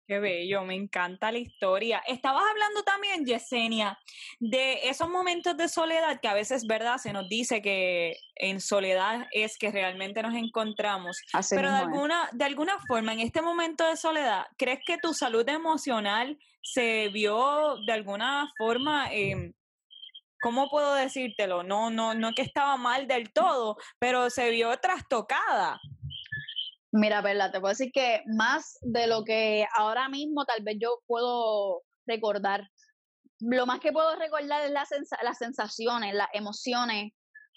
Qué 0.05 0.19
bello, 0.19 0.63
me 0.63 0.75
encanta 0.75 1.31
la 1.31 1.37
historia. 1.37 2.03
Estabas 2.05 2.43
hablando 2.49 2.83
también, 2.83 3.25
Yesenia, 3.25 3.97
de 4.39 4.89
esos 4.89 5.07
momentos 5.09 5.55
de 5.55 5.69
soledad 5.69 6.19
que 6.21 6.27
a 6.27 6.33
veces, 6.33 6.67
¿verdad? 6.67 6.97
Se 6.97 7.13
nos 7.13 7.29
dice 7.29 7.61
que 7.61 8.17
en 8.35 8.59
soledad 8.59 9.27
es 9.31 9.57
que 9.57 9.71
realmente 9.71 10.21
nos 10.21 10.35
encontramos. 10.35 11.21
Pero 11.49 11.71
de 11.71 11.77
alguna, 11.77 12.29
de 12.33 12.43
alguna 12.43 12.77
forma, 12.85 13.13
en 13.13 13.21
este 13.21 13.41
momento 13.41 13.87
de 13.87 13.95
soledad, 13.95 14.45
¿crees 14.57 14.79
que 14.85 14.97
tu 14.97 15.13
salud 15.13 15.47
emocional 15.47 16.37
se 16.61 17.07
vio 17.09 17.77
de 17.85 17.93
alguna 17.93 18.51
forma 18.57 19.07
eh, 19.13 19.53
¿cómo 20.43 20.69
puedo 20.69 20.93
decírtelo? 20.93 21.63
No, 21.63 21.89
no, 21.89 22.13
no 22.13 22.33
que 22.33 22.41
estaba 22.41 22.75
mal 22.75 23.07
del 23.07 23.31
todo, 23.31 23.77
pero 23.97 24.29
se 24.29 24.49
vio 24.49 24.77
trastocada. 24.77 25.79
Mira, 26.95 27.21
verdad, 27.21 27.51
te 27.51 27.59
puedo 27.59 27.71
decir 27.71 27.91
que 27.91 28.21
más 28.27 28.77
de 28.81 29.07
lo 29.07 29.23
que 29.23 29.65
ahora 29.75 30.09
mismo 30.09 30.45
tal 30.45 30.63
vez 30.63 30.77
yo 30.79 30.99
puedo 31.07 31.81
recordar, 32.05 32.69
lo 33.39 33.65
más 33.65 33.79
que 33.79 33.91
puedo 33.91 34.15
recordar 34.15 34.61
es 34.61 34.71
las 34.71 35.37
sensaciones, 35.39 36.13
las 36.13 36.27
emociones, 36.33 37.11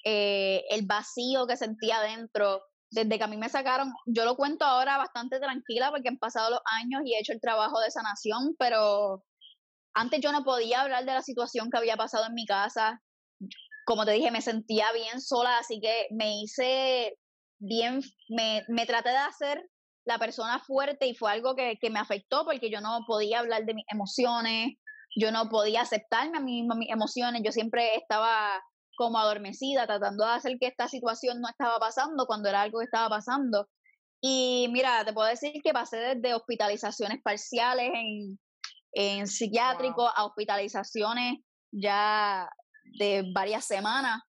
eh, 0.06 0.64
el 0.70 0.86
vacío 0.86 1.46
que 1.46 1.58
sentía 1.58 1.98
adentro. 1.98 2.62
Desde 2.90 3.18
que 3.18 3.24
a 3.24 3.26
mí 3.26 3.36
me 3.36 3.50
sacaron, 3.50 3.92
yo 4.06 4.24
lo 4.24 4.36
cuento 4.36 4.64
ahora 4.64 4.96
bastante 4.96 5.38
tranquila 5.38 5.90
porque 5.90 6.08
han 6.08 6.18
pasado 6.18 6.48
los 6.48 6.60
años 6.80 7.02
y 7.04 7.12
he 7.12 7.20
hecho 7.20 7.34
el 7.34 7.40
trabajo 7.40 7.78
de 7.80 7.90
sanación, 7.90 8.56
pero 8.58 9.22
antes 9.92 10.20
yo 10.22 10.32
no 10.32 10.44
podía 10.44 10.80
hablar 10.80 11.04
de 11.04 11.12
la 11.12 11.22
situación 11.22 11.68
que 11.70 11.76
había 11.76 11.98
pasado 11.98 12.24
en 12.24 12.32
mi 12.32 12.46
casa. 12.46 13.02
Como 13.84 14.06
te 14.06 14.12
dije, 14.12 14.30
me 14.30 14.40
sentía 14.40 14.92
bien 14.92 15.20
sola, 15.20 15.58
así 15.58 15.78
que 15.78 16.06
me 16.10 16.40
hice 16.40 17.18
bien, 17.58 18.02
me, 18.28 18.64
me 18.68 18.86
traté 18.86 19.10
de 19.10 19.16
hacer 19.16 19.68
la 20.04 20.18
persona 20.18 20.60
fuerte 20.60 21.06
y 21.06 21.14
fue 21.14 21.32
algo 21.32 21.54
que, 21.56 21.78
que, 21.80 21.90
me 21.90 21.98
afectó 21.98 22.44
porque 22.44 22.70
yo 22.70 22.80
no 22.80 23.00
podía 23.06 23.40
hablar 23.40 23.64
de 23.64 23.75
mis 23.75 23.84
emociones, 23.90 24.75
yo 25.16 25.32
no 25.32 25.48
podía 25.48 25.82
aceptarme 25.82 26.38
a 26.38 26.40
mí 26.40 26.60
misma 26.60 26.76
mis 26.76 26.90
emociones, 26.90 27.42
yo 27.44 27.50
siempre 27.50 27.96
estaba 27.96 28.62
como 28.96 29.18
adormecida, 29.18 29.86
tratando 29.86 30.25
de 30.25 30.32
hacer 30.32 30.56
que 30.58 30.66
esta 30.68 30.88
situación 30.88 31.40
no 31.40 31.48
estaba 31.48 31.78
pasando 31.78 32.26
cuando 32.26 32.48
era 32.48 32.62
algo 32.62 32.78
que 32.78 32.86
estaba 32.86 33.08
pasando. 33.08 33.68
Y 34.20 34.68
mira, 34.70 35.04
te 35.04 35.12
puedo 35.12 35.28
decir 35.28 35.52
que 35.62 35.72
pasé 35.72 35.98
desde 35.98 36.34
hospitalizaciones 36.34 37.20
parciales 37.22 37.90
en, 37.94 38.38
en 38.92 39.26
psiquiátrico 39.26 40.08
a 40.08 40.25
hospitalizaciones 40.25 41.38
ya 41.70 42.48
de 42.98 43.30
varias 43.34 43.64
semanas, 43.64 44.22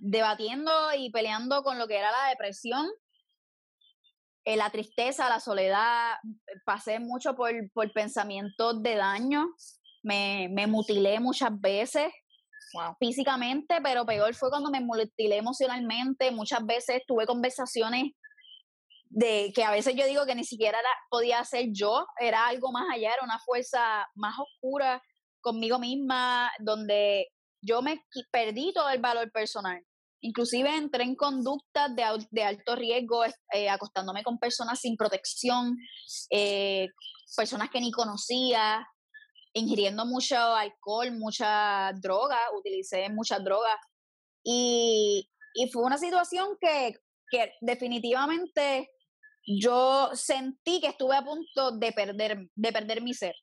debatiendo 0.00 0.72
y 0.96 1.10
peleando 1.10 1.62
con 1.62 1.78
lo 1.78 1.88
que 1.88 1.98
era 1.98 2.10
la 2.10 2.28
depresión, 2.30 2.86
eh, 4.44 4.56
la 4.56 4.70
tristeza, 4.70 5.28
la 5.28 5.40
soledad. 5.40 6.16
Pasé 6.64 6.98
mucho 6.98 7.34
por, 7.34 7.52
por 7.72 7.92
pensamientos 7.92 8.82
de 8.82 8.96
daño, 8.96 9.48
me, 10.02 10.48
me 10.50 10.66
mutilé 10.66 11.20
muchas 11.20 11.58
veces. 11.60 12.12
físicamente, 13.00 13.80
pero 13.82 14.06
peor 14.06 14.34
fue 14.34 14.50
cuando 14.50 14.70
me 14.70 14.80
mutilé 14.80 15.36
emocionalmente. 15.36 16.30
Muchas 16.30 16.64
veces 16.64 17.02
tuve 17.06 17.26
conversaciones 17.26 18.12
de 19.10 19.52
que 19.54 19.64
a 19.64 19.72
veces 19.72 19.94
yo 19.96 20.06
digo 20.06 20.24
que 20.24 20.36
ni 20.36 20.44
siquiera 20.44 20.78
podía 21.10 21.44
ser 21.44 21.66
yo, 21.72 22.06
era 22.20 22.46
algo 22.46 22.70
más 22.70 22.86
allá, 22.92 23.12
era 23.12 23.24
una 23.24 23.40
fuerza 23.40 24.08
más 24.14 24.36
oscura 24.38 25.02
conmigo 25.40 25.78
misma, 25.78 26.50
donde 26.60 27.28
yo 27.62 27.82
me 27.82 28.04
perdí 28.30 28.72
todo 28.72 28.88
el 28.90 29.00
valor 29.00 29.30
personal. 29.32 29.84
Inclusive 30.22 30.68
entré 30.68 31.04
en 31.04 31.16
conductas 31.16 31.94
de, 31.94 32.42
alto 32.42 32.76
riesgo, 32.76 33.24
eh, 33.52 33.70
acostándome 33.70 34.22
con 34.22 34.38
personas 34.38 34.78
sin 34.78 34.96
protección, 34.96 35.78
eh, 36.30 36.88
personas 37.34 37.70
que 37.70 37.80
ni 37.80 37.90
conocía, 37.90 38.86
ingiriendo 39.54 40.04
mucho 40.04 40.36
alcohol, 40.36 41.12
mucha 41.12 41.92
droga, 41.94 42.38
utilicé 42.56 43.08
muchas 43.08 43.42
drogas. 43.42 43.76
Y, 44.44 45.28
fue 45.72 45.82
una 45.82 45.98
situación 45.98 46.56
que, 46.60 46.94
que 47.28 47.52
definitivamente 47.60 48.88
yo 49.44 50.10
sentí 50.14 50.80
que 50.80 50.88
estuve 50.88 51.16
a 51.16 51.24
punto 51.24 51.72
de 51.72 51.92
perder, 51.92 52.48
de 52.54 52.72
perder 52.72 53.02
mi 53.02 53.14
ser. 53.14 53.34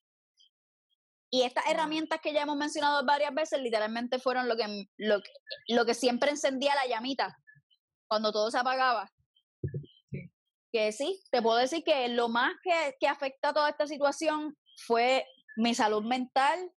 Y 1.30 1.42
estas 1.44 1.66
herramientas 1.68 2.20
que 2.22 2.34
ya 2.34 2.44
hemos 2.44 2.56
mencionado 2.56 3.06
varias 3.06 3.34
veces, 3.34 3.62
literalmente 3.62 4.20
fueron 4.20 4.48
lo 4.48 4.56
que, 4.56 4.86
lo, 4.98 5.22
lo 5.68 5.86
que 5.86 5.94
siempre 5.94 6.32
encendía 6.32 6.74
la 6.76 6.88
llamita 6.88 7.38
cuando 8.08 8.32
todo 8.32 8.50
se 8.50 8.58
apagaba. 8.58 9.12
Que 10.72 10.92
sí, 10.92 11.22
te 11.32 11.42
puedo 11.42 11.58
decir 11.58 11.84
que 11.84 12.08
lo 12.10 12.30
más 12.30 12.54
que, 12.64 12.96
que 13.00 13.08
afecta 13.08 13.50
a 13.50 13.54
toda 13.54 13.70
esta 13.70 13.88
situación 13.88 14.58
fue 14.86 15.26
mi 15.58 15.74
salud 15.74 16.04
mental 16.04 16.72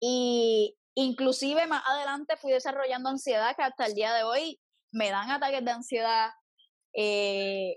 y 0.00 0.76
inclusive 0.94 1.66
más 1.66 1.82
adelante 1.86 2.36
fui 2.36 2.52
desarrollando 2.52 3.08
ansiedad 3.08 3.54
que 3.56 3.62
hasta 3.62 3.86
el 3.86 3.94
día 3.94 4.12
de 4.14 4.24
hoy 4.24 4.60
me 4.92 5.10
dan 5.10 5.30
ataques 5.30 5.64
de 5.64 5.70
ansiedad. 5.70 6.30
Eh, 6.94 7.76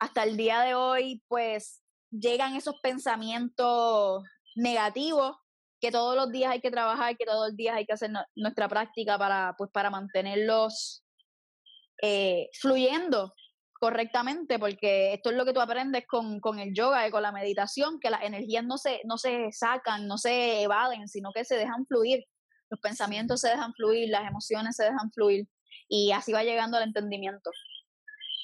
hasta 0.00 0.24
el 0.24 0.36
día 0.36 0.60
de 0.60 0.74
hoy, 0.74 1.22
pues 1.28 1.82
llegan 2.10 2.56
esos 2.56 2.76
pensamientos 2.82 4.24
negativos 4.54 5.36
que 5.80 5.90
todos 5.90 6.16
los 6.16 6.30
días 6.30 6.50
hay 6.50 6.60
que 6.60 6.70
trabajar, 6.70 7.16
que 7.16 7.26
todos 7.26 7.48
los 7.48 7.56
días 7.56 7.76
hay 7.76 7.84
que 7.84 7.92
hacer 7.92 8.10
nuestra 8.34 8.68
práctica 8.68 9.18
para, 9.18 9.54
pues, 9.58 9.70
para 9.70 9.90
mantenerlos 9.90 11.04
eh, 12.02 12.48
fluyendo 12.58 13.34
correctamente, 13.78 14.58
porque 14.58 15.12
esto 15.12 15.30
es 15.30 15.36
lo 15.36 15.44
que 15.44 15.52
tú 15.52 15.60
aprendes 15.60 16.06
con, 16.06 16.40
con, 16.40 16.58
el 16.58 16.72
yoga 16.72 17.06
y 17.06 17.10
con 17.10 17.22
la 17.22 17.32
meditación, 17.32 18.00
que 18.00 18.08
las 18.08 18.22
energías 18.22 18.64
no 18.64 18.78
se, 18.78 19.02
no 19.04 19.18
se 19.18 19.52
sacan, 19.52 20.06
no 20.06 20.16
se 20.16 20.62
evaden, 20.62 21.06
sino 21.06 21.32
que 21.32 21.44
se 21.44 21.56
dejan 21.56 21.84
fluir. 21.86 22.24
Los 22.70 22.80
pensamientos 22.80 23.42
se 23.42 23.50
dejan 23.50 23.74
fluir, 23.74 24.08
las 24.08 24.26
emociones 24.26 24.76
se 24.76 24.84
dejan 24.84 25.12
fluir 25.12 25.46
y 25.88 26.12
así 26.12 26.32
va 26.32 26.44
llegando 26.44 26.78
al 26.78 26.84
entendimiento. 26.84 27.50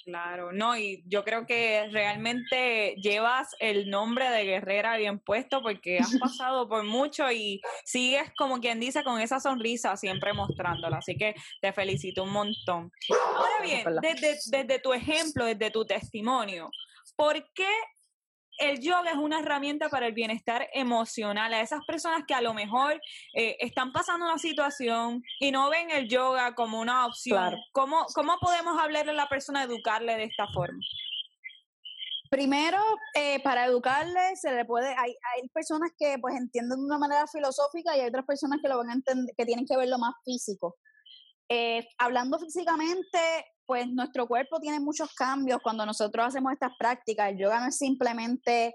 Claro, 0.04 0.52
no, 0.52 0.76
y 0.76 1.02
yo 1.06 1.24
creo 1.24 1.46
que 1.46 1.88
realmente 1.90 2.94
llevas 2.96 3.54
el 3.58 3.90
nombre 3.90 4.30
de 4.30 4.44
guerrera 4.44 4.96
bien 4.96 5.18
puesto 5.18 5.62
porque 5.62 5.98
has 5.98 6.10
pasado 6.20 6.68
por 6.68 6.84
mucho 6.84 7.30
y 7.30 7.60
sigues 7.84 8.30
como 8.36 8.60
quien 8.60 8.80
dice 8.80 9.04
con 9.04 9.20
esa 9.20 9.40
sonrisa 9.40 9.96
siempre 9.96 10.32
mostrándola, 10.32 10.98
así 10.98 11.16
que 11.16 11.34
te 11.60 11.72
felicito 11.72 12.22
un 12.22 12.32
montón. 12.32 12.90
Ahora 13.36 13.62
bien, 13.62 13.84
desde, 14.00 14.38
desde 14.46 14.78
tu 14.78 14.92
ejemplo, 14.92 15.44
desde 15.44 15.70
tu 15.70 15.84
testimonio, 15.84 16.70
¿por 17.16 17.34
qué 17.52 17.68
el 18.60 18.80
yoga 18.80 19.10
es 19.10 19.16
una 19.16 19.40
herramienta 19.40 19.88
para 19.88 20.06
el 20.06 20.12
bienestar 20.12 20.68
emocional. 20.72 21.52
A 21.52 21.62
esas 21.62 21.84
personas 21.86 22.24
que 22.28 22.34
a 22.34 22.42
lo 22.42 22.54
mejor 22.54 23.00
eh, 23.34 23.56
están 23.58 23.92
pasando 23.92 24.26
una 24.26 24.38
situación 24.38 25.22
y 25.40 25.50
no 25.50 25.70
ven 25.70 25.90
el 25.90 26.08
yoga 26.08 26.54
como 26.54 26.78
una 26.78 27.06
opción, 27.06 27.56
¿cómo, 27.72 28.06
¿cómo 28.14 28.38
podemos 28.40 28.78
hablarle 28.78 29.12
a 29.12 29.14
la 29.14 29.28
persona, 29.28 29.64
educarle 29.64 30.16
de 30.16 30.24
esta 30.24 30.46
forma? 30.54 30.78
Primero, 32.30 32.78
eh, 33.14 33.42
para 33.42 33.64
educarle 33.64 34.36
se 34.36 34.54
le 34.54 34.64
puede, 34.64 34.88
hay, 34.90 35.16
hay 35.34 35.48
personas 35.48 35.90
que 35.98 36.16
pues 36.20 36.36
entienden 36.36 36.78
de 36.78 36.84
una 36.84 36.98
manera 36.98 37.26
filosófica 37.26 37.96
y 37.96 38.00
hay 38.00 38.08
otras 38.08 38.24
personas 38.24 38.60
que 38.62 38.68
lo 38.68 38.78
van 38.78 38.90
a 38.90 38.92
entender, 38.92 39.34
que 39.36 39.46
tienen 39.46 39.66
que 39.66 39.76
verlo 39.76 39.98
más 39.98 40.14
físico. 40.24 40.76
Eh, 41.48 41.88
hablando 41.98 42.38
físicamente, 42.38 43.18
pues 43.70 43.86
nuestro 43.86 44.26
cuerpo 44.26 44.58
tiene 44.58 44.80
muchos 44.80 45.14
cambios 45.14 45.60
cuando 45.62 45.86
nosotros 45.86 46.26
hacemos 46.26 46.52
estas 46.52 46.72
prácticas. 46.76 47.30
El 47.30 47.38
yoga 47.38 47.60
no 47.60 47.68
es 47.68 47.78
simplemente 47.78 48.74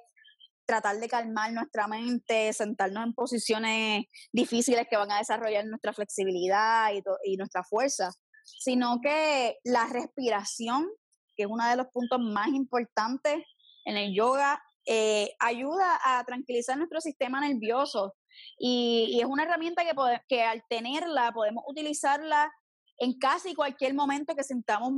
tratar 0.65 0.95
de 1.01 1.09
calmar 1.09 1.51
nuestra 1.51 1.85
mente, 1.85 2.53
sentarnos 2.53 3.03
en 3.03 3.13
posiciones 3.13 4.05
difíciles 4.31 4.87
que 4.89 4.95
van 4.95 5.11
a 5.11 5.17
desarrollar 5.17 5.65
nuestra 5.65 5.91
flexibilidad 5.91 6.93
y, 7.25 7.35
nuestra 7.35 7.65
fuerza, 7.65 8.09
sino 8.45 9.01
que 9.03 9.57
la 9.65 9.85
respiración, 9.87 10.87
que 11.35 11.43
es 11.43 11.49
uno 11.49 11.67
de 11.67 11.75
los 11.75 11.87
puntos 11.87 12.19
más 12.21 12.47
importantes 12.47 13.43
en 13.83 13.97
el 13.97 14.15
yoga, 14.15 14.63
eh, 14.85 15.35
ayuda 15.39 15.99
a 16.05 16.23
tranquilizar 16.23 16.77
nuestro 16.77 17.01
sistema 17.01 17.41
nervioso 17.41 18.15
y, 18.57 19.19
es 19.19 19.25
una 19.25 19.43
herramienta 19.43 19.83
que, 19.83 19.91
que 20.29 20.43
al 20.43 20.63
tenerla 20.69 21.33
podemos 21.33 21.65
utilizarla 21.67 22.49
en 22.97 23.17
casi 23.17 23.53
cualquier 23.53 23.93
momento 23.93 24.35
que 24.35 24.43
sintamos 24.43 24.91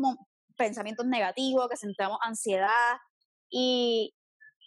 pensamientos 0.56 1.06
negativos, 1.06 1.70
que 1.70 1.78
sintamos 1.78 2.18
ansiedad 2.22 2.98
y, 3.50 4.14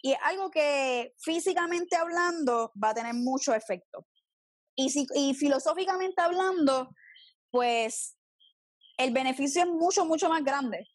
y 0.01 0.15
algo 0.23 0.49
que 0.49 1.13
físicamente 1.19 1.95
hablando 1.95 2.71
va 2.81 2.89
a 2.89 2.93
tener 2.93 3.13
mucho 3.13 3.53
efecto. 3.53 4.05
Y, 4.75 4.89
si, 4.89 5.05
y 5.15 5.33
filosóficamente 5.33 6.21
hablando, 6.21 6.89
pues 7.51 8.17
el 8.97 9.11
beneficio 9.11 9.63
es 9.63 9.67
mucho, 9.67 10.05
mucho 10.05 10.29
más 10.29 10.43
grande. 10.43 10.87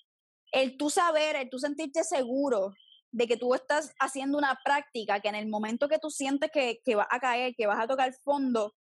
El 0.52 0.76
tú 0.76 0.90
saber, 0.90 1.36
el 1.36 1.50
tú 1.50 1.58
sentirte 1.58 2.04
seguro 2.04 2.72
de 3.12 3.26
que 3.26 3.36
tú 3.36 3.54
estás 3.54 3.92
haciendo 4.00 4.38
una 4.38 4.58
práctica 4.64 5.20
que 5.20 5.28
en 5.28 5.34
el 5.34 5.48
momento 5.48 5.88
que 5.88 5.98
tú 5.98 6.10
sientes 6.10 6.50
que, 6.52 6.80
que 6.84 6.94
vas 6.94 7.06
a 7.10 7.20
caer, 7.20 7.54
que 7.56 7.66
vas 7.66 7.78
a 7.78 7.86
tocar 7.86 8.12
fondo, 8.24 8.74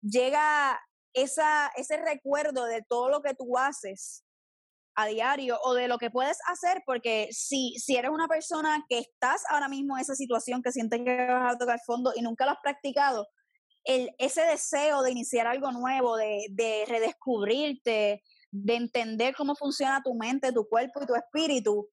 llega 0.00 0.80
esa, 1.16 1.72
ese 1.76 1.96
recuerdo 1.96 2.66
de 2.66 2.82
todo 2.82 3.08
lo 3.08 3.22
que 3.22 3.34
tú 3.34 3.56
haces 3.56 4.22
a 4.94 5.06
diario 5.06 5.58
o 5.62 5.74
de 5.74 5.88
lo 5.88 5.98
que 5.98 6.10
puedes 6.10 6.38
hacer, 6.46 6.82
porque 6.86 7.28
si, 7.30 7.74
si 7.78 7.96
eres 7.96 8.10
una 8.10 8.28
persona 8.28 8.84
que 8.88 8.98
estás 8.98 9.42
ahora 9.50 9.68
mismo 9.68 9.96
en 9.96 10.02
esa 10.02 10.14
situación, 10.14 10.62
que 10.62 10.72
sientes 10.72 11.00
que 11.04 11.26
vas 11.26 11.54
a 11.54 11.58
tocar 11.58 11.80
fondo 11.84 12.12
y 12.14 12.22
nunca 12.22 12.44
lo 12.44 12.52
has 12.52 12.60
practicado, 12.62 13.26
el, 13.84 14.10
ese 14.18 14.42
deseo 14.42 15.02
de 15.02 15.12
iniciar 15.12 15.46
algo 15.46 15.72
nuevo, 15.72 16.16
de, 16.16 16.46
de 16.50 16.84
redescubrirte, 16.86 18.22
de 18.50 18.74
entender 18.74 19.34
cómo 19.34 19.54
funciona 19.54 20.02
tu 20.02 20.14
mente, 20.14 20.52
tu 20.52 20.68
cuerpo 20.68 21.02
y 21.02 21.06
tu 21.06 21.14
espíritu, 21.14 21.88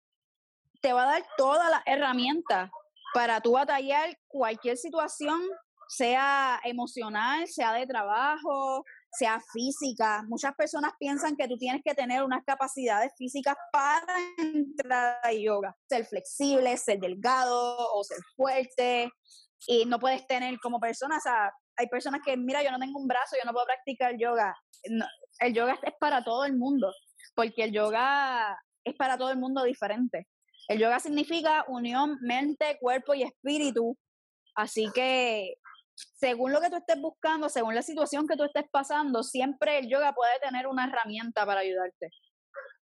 te 0.80 0.92
va 0.92 1.02
a 1.02 1.12
dar 1.12 1.26
todas 1.36 1.70
las 1.70 1.82
herramientas 1.84 2.70
para 3.12 3.40
tú 3.40 3.52
batallar 3.52 4.16
cualquier 4.28 4.76
situación, 4.76 5.40
sea 5.88 6.60
emocional, 6.64 7.46
sea 7.48 7.72
de 7.72 7.86
trabajo, 7.86 8.84
sea 9.12 9.40
física. 9.52 10.22
Muchas 10.28 10.54
personas 10.54 10.92
piensan 10.98 11.36
que 11.36 11.48
tú 11.48 11.56
tienes 11.56 11.82
que 11.84 11.94
tener 11.94 12.22
unas 12.22 12.44
capacidades 12.44 13.12
físicas 13.16 13.56
para 13.72 14.14
entrar 14.38 15.18
a 15.22 15.32
yoga, 15.32 15.76
ser 15.88 16.06
flexible, 16.06 16.76
ser 16.76 16.98
delgado 16.98 17.76
o 17.92 18.04
ser 18.04 18.18
fuerte. 18.36 19.10
Y 19.66 19.84
no 19.84 19.98
puedes 19.98 20.26
tener 20.26 20.58
como 20.60 20.80
persona, 20.80 21.18
o 21.18 21.20
sea, 21.20 21.52
hay 21.76 21.86
personas 21.88 22.20
que, 22.24 22.36
mira, 22.36 22.62
yo 22.62 22.70
no 22.70 22.78
tengo 22.78 22.98
un 22.98 23.08
brazo, 23.08 23.36
yo 23.36 23.46
no 23.46 23.52
puedo 23.52 23.66
practicar 23.66 24.16
yoga. 24.18 24.54
el 25.40 25.54
yoga 25.54 25.78
es 25.82 25.94
para 25.98 26.22
todo 26.24 26.44
el 26.44 26.56
mundo, 26.56 26.92
porque 27.34 27.64
el 27.64 27.72
yoga 27.72 28.58
es 28.84 28.94
para 28.96 29.18
todo 29.18 29.30
el 29.30 29.38
mundo 29.38 29.62
diferente. 29.64 30.26
El 30.68 30.78
yoga 30.78 31.00
significa 31.00 31.64
unión 31.68 32.18
mente, 32.20 32.78
cuerpo 32.80 33.14
y 33.14 33.22
espíritu. 33.22 33.98
Así 34.54 34.88
que 34.94 35.54
según 36.14 36.52
lo 36.52 36.60
que 36.60 36.70
tú 36.70 36.76
estés 36.76 37.00
buscando, 37.00 37.48
según 37.48 37.74
la 37.74 37.82
situación 37.82 38.26
que 38.26 38.36
tú 38.36 38.44
estés 38.44 38.64
pasando, 38.70 39.22
siempre 39.22 39.78
el 39.78 39.88
yoga 39.88 40.14
puede 40.14 40.38
tener 40.40 40.66
una 40.66 40.86
herramienta 40.86 41.44
para 41.46 41.60
ayudarte. 41.60 42.10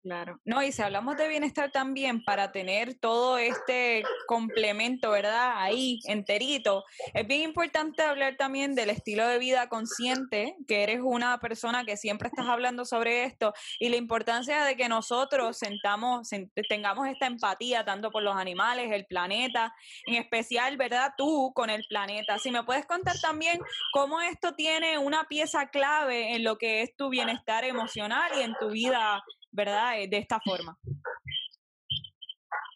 Claro. 0.03 0.41
No, 0.47 0.63
y 0.63 0.73
si 0.73 0.81
hablamos 0.81 1.19
de 1.19 1.29
bienestar 1.29 1.71
también, 1.73 2.25
para 2.25 2.53
tener 2.53 2.95
todo 2.95 3.37
este 3.37 4.03
complemento, 4.27 5.11
¿verdad? 5.11 5.53
Ahí, 5.57 5.99
enterito, 6.07 6.85
es 7.13 7.27
bien 7.27 7.43
importante 7.43 8.03
hablar 8.03 8.37
también 8.39 8.75
del 8.75 8.89
estilo 8.89 9.29
de 9.29 9.39
vida 9.39 9.69
consciente, 9.69 10.57
que 10.67 10.85
eres 10.85 11.01
una 11.03 11.39
persona 11.39 11.85
que 11.85 11.99
siempre 11.99 12.29
estás 12.29 12.47
hablando 12.47 12.87
sobre 12.87 13.25
esto, 13.25 13.53
y 13.79 13.91
la 13.91 13.97
importancia 13.97 14.65
de 14.65 14.75
que 14.75 14.89
nosotros 14.89 15.59
sentamos, 15.59 16.31
tengamos 16.67 17.07
esta 17.07 17.27
empatía 17.27 17.85
tanto 17.85 18.11
por 18.11 18.23
los 18.23 18.37
animales, 18.37 18.91
el 18.93 19.05
planeta, 19.05 19.75
en 20.07 20.15
especial, 20.15 20.79
¿verdad? 20.79 21.13
Tú 21.19 21.53
con 21.55 21.69
el 21.69 21.85
planeta. 21.91 22.39
Si 22.39 22.51
me 22.51 22.65
puedes 22.65 22.87
contar 22.87 23.21
también 23.21 23.61
cómo 23.93 24.23
esto 24.23 24.55
tiene 24.55 24.97
una 24.97 25.25
pieza 25.25 25.69
clave 25.69 26.35
en 26.35 26.43
lo 26.43 26.57
que 26.57 26.81
es 26.81 26.97
tu 26.97 27.11
bienestar 27.11 27.65
emocional 27.65 28.33
y 28.39 28.41
en 28.41 28.55
tu 28.59 28.71
vida 28.71 29.23
¿verdad? 29.51 30.01
Eh, 30.01 30.09
de 30.09 30.19
esta 30.19 30.41
forma. 30.41 30.79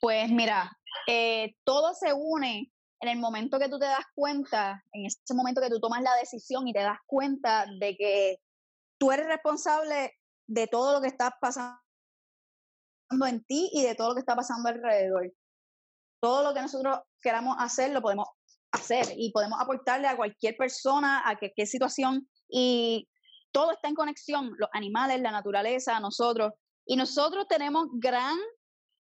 Pues 0.01 0.31
mira, 0.31 0.71
eh, 1.07 1.57
todo 1.65 1.95
se 1.95 2.13
une 2.13 2.71
en 3.01 3.09
el 3.09 3.19
momento 3.19 3.59
que 3.59 3.69
tú 3.69 3.79
te 3.79 3.87
das 3.87 4.05
cuenta, 4.15 4.83
en 4.93 5.07
ese 5.07 5.35
momento 5.35 5.61
que 5.61 5.71
tú 5.71 5.81
tomas 5.81 6.03
la 6.03 6.15
decisión 6.17 6.67
y 6.69 6.73
te 6.73 6.81
das 6.81 6.99
cuenta 7.07 7.67
de 7.79 7.97
que 7.97 8.39
tú 8.99 9.13
eres 9.13 9.27
responsable 9.27 10.13
de 10.47 10.67
todo 10.67 10.95
lo 10.95 11.01
que 11.01 11.09
está 11.09 11.37
pasando 11.41 11.79
en 13.27 13.45
ti 13.45 13.71
y 13.73 13.83
de 13.83 13.95
todo 13.95 14.09
lo 14.11 14.15
que 14.15 14.21
está 14.21 14.37
pasando 14.37 14.69
alrededor. 14.69 15.33
Todo 16.21 16.43
lo 16.43 16.55
que 16.55 16.63
nosotros 16.63 17.01
queramos 17.21 17.57
hacer 17.59 17.91
lo 17.91 18.01
podemos 18.01 18.29
hacer 18.73 19.07
y 19.17 19.31
podemos 19.33 19.61
aportarle 19.61 20.09
a 20.09 20.17
cualquier 20.17 20.57
persona, 20.57 21.23
a 21.29 21.39
cualquier 21.39 21.67
situación 21.67 22.29
y 22.49 23.09
todo 23.53 23.71
está 23.71 23.89
en 23.89 23.95
conexión, 23.95 24.53
los 24.59 24.69
animales, 24.73 25.21
la 25.21 25.31
naturaleza, 25.31 26.01
nosotros. 26.01 26.53
Y 26.87 26.97
nosotros 26.97 27.47
tenemos 27.49 27.87
gran, 27.93 28.37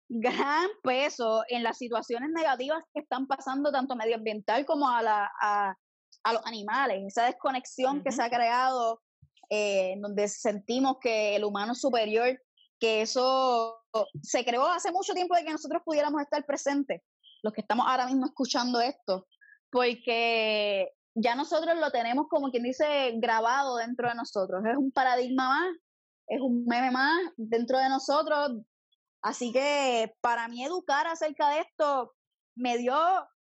gran 0.08 0.68
peso 0.82 1.42
en 1.48 1.62
las 1.62 1.78
situaciones 1.78 2.30
negativas 2.30 2.82
que 2.92 3.00
están 3.00 3.26
pasando 3.26 3.72
tanto 3.72 3.96
medioambiental 3.96 4.64
como 4.64 4.88
a, 4.88 5.02
la, 5.02 5.30
a, 5.40 5.76
los 6.32 6.46
animales. 6.46 7.02
Esa 7.06 7.24
desconexión 7.26 8.02
que 8.02 8.12
se 8.12 8.22
ha 8.22 8.30
creado, 8.30 9.02
eh, 9.50 9.96
donde 9.98 10.28
sentimos 10.28 10.98
que 11.00 11.36
el 11.36 11.44
humano 11.44 11.72
es 11.72 11.80
superior, 11.80 12.40
que 12.78 13.02
eso 13.02 13.80
se 14.22 14.44
creó 14.44 14.66
hace 14.66 14.90
mucho 14.92 15.14
tiempo 15.14 15.34
de 15.34 15.44
que 15.44 15.52
nosotros 15.52 15.82
pudiéramos 15.84 16.20
estar 16.22 16.44
presentes, 16.44 17.02
los 17.42 17.52
que 17.52 17.60
estamos 17.60 17.86
ahora 17.88 18.06
mismo 18.06 18.26
escuchando 18.26 18.80
esto, 18.80 19.26
porque 19.70 20.90
ya 21.14 21.34
nosotros 21.34 21.78
lo 21.78 21.90
tenemos 21.90 22.26
como 22.28 22.50
quien 22.50 22.64
dice 22.64 23.12
grabado 23.16 23.76
dentro 23.76 24.08
de 24.08 24.14
nosotros. 24.14 24.64
Es 24.64 24.76
un 24.76 24.90
paradigma 24.90 25.48
más 25.48 25.76
es 26.26 26.40
un 26.40 26.64
meme 26.66 26.90
más 26.90 27.20
dentro 27.36 27.78
de 27.78 27.88
nosotros. 27.88 28.52
Así 29.22 29.52
que 29.52 30.14
para 30.20 30.48
mí 30.48 30.64
educar 30.64 31.06
acerca 31.06 31.50
de 31.50 31.60
esto 31.60 32.12
me 32.54 32.76
dio 32.78 32.96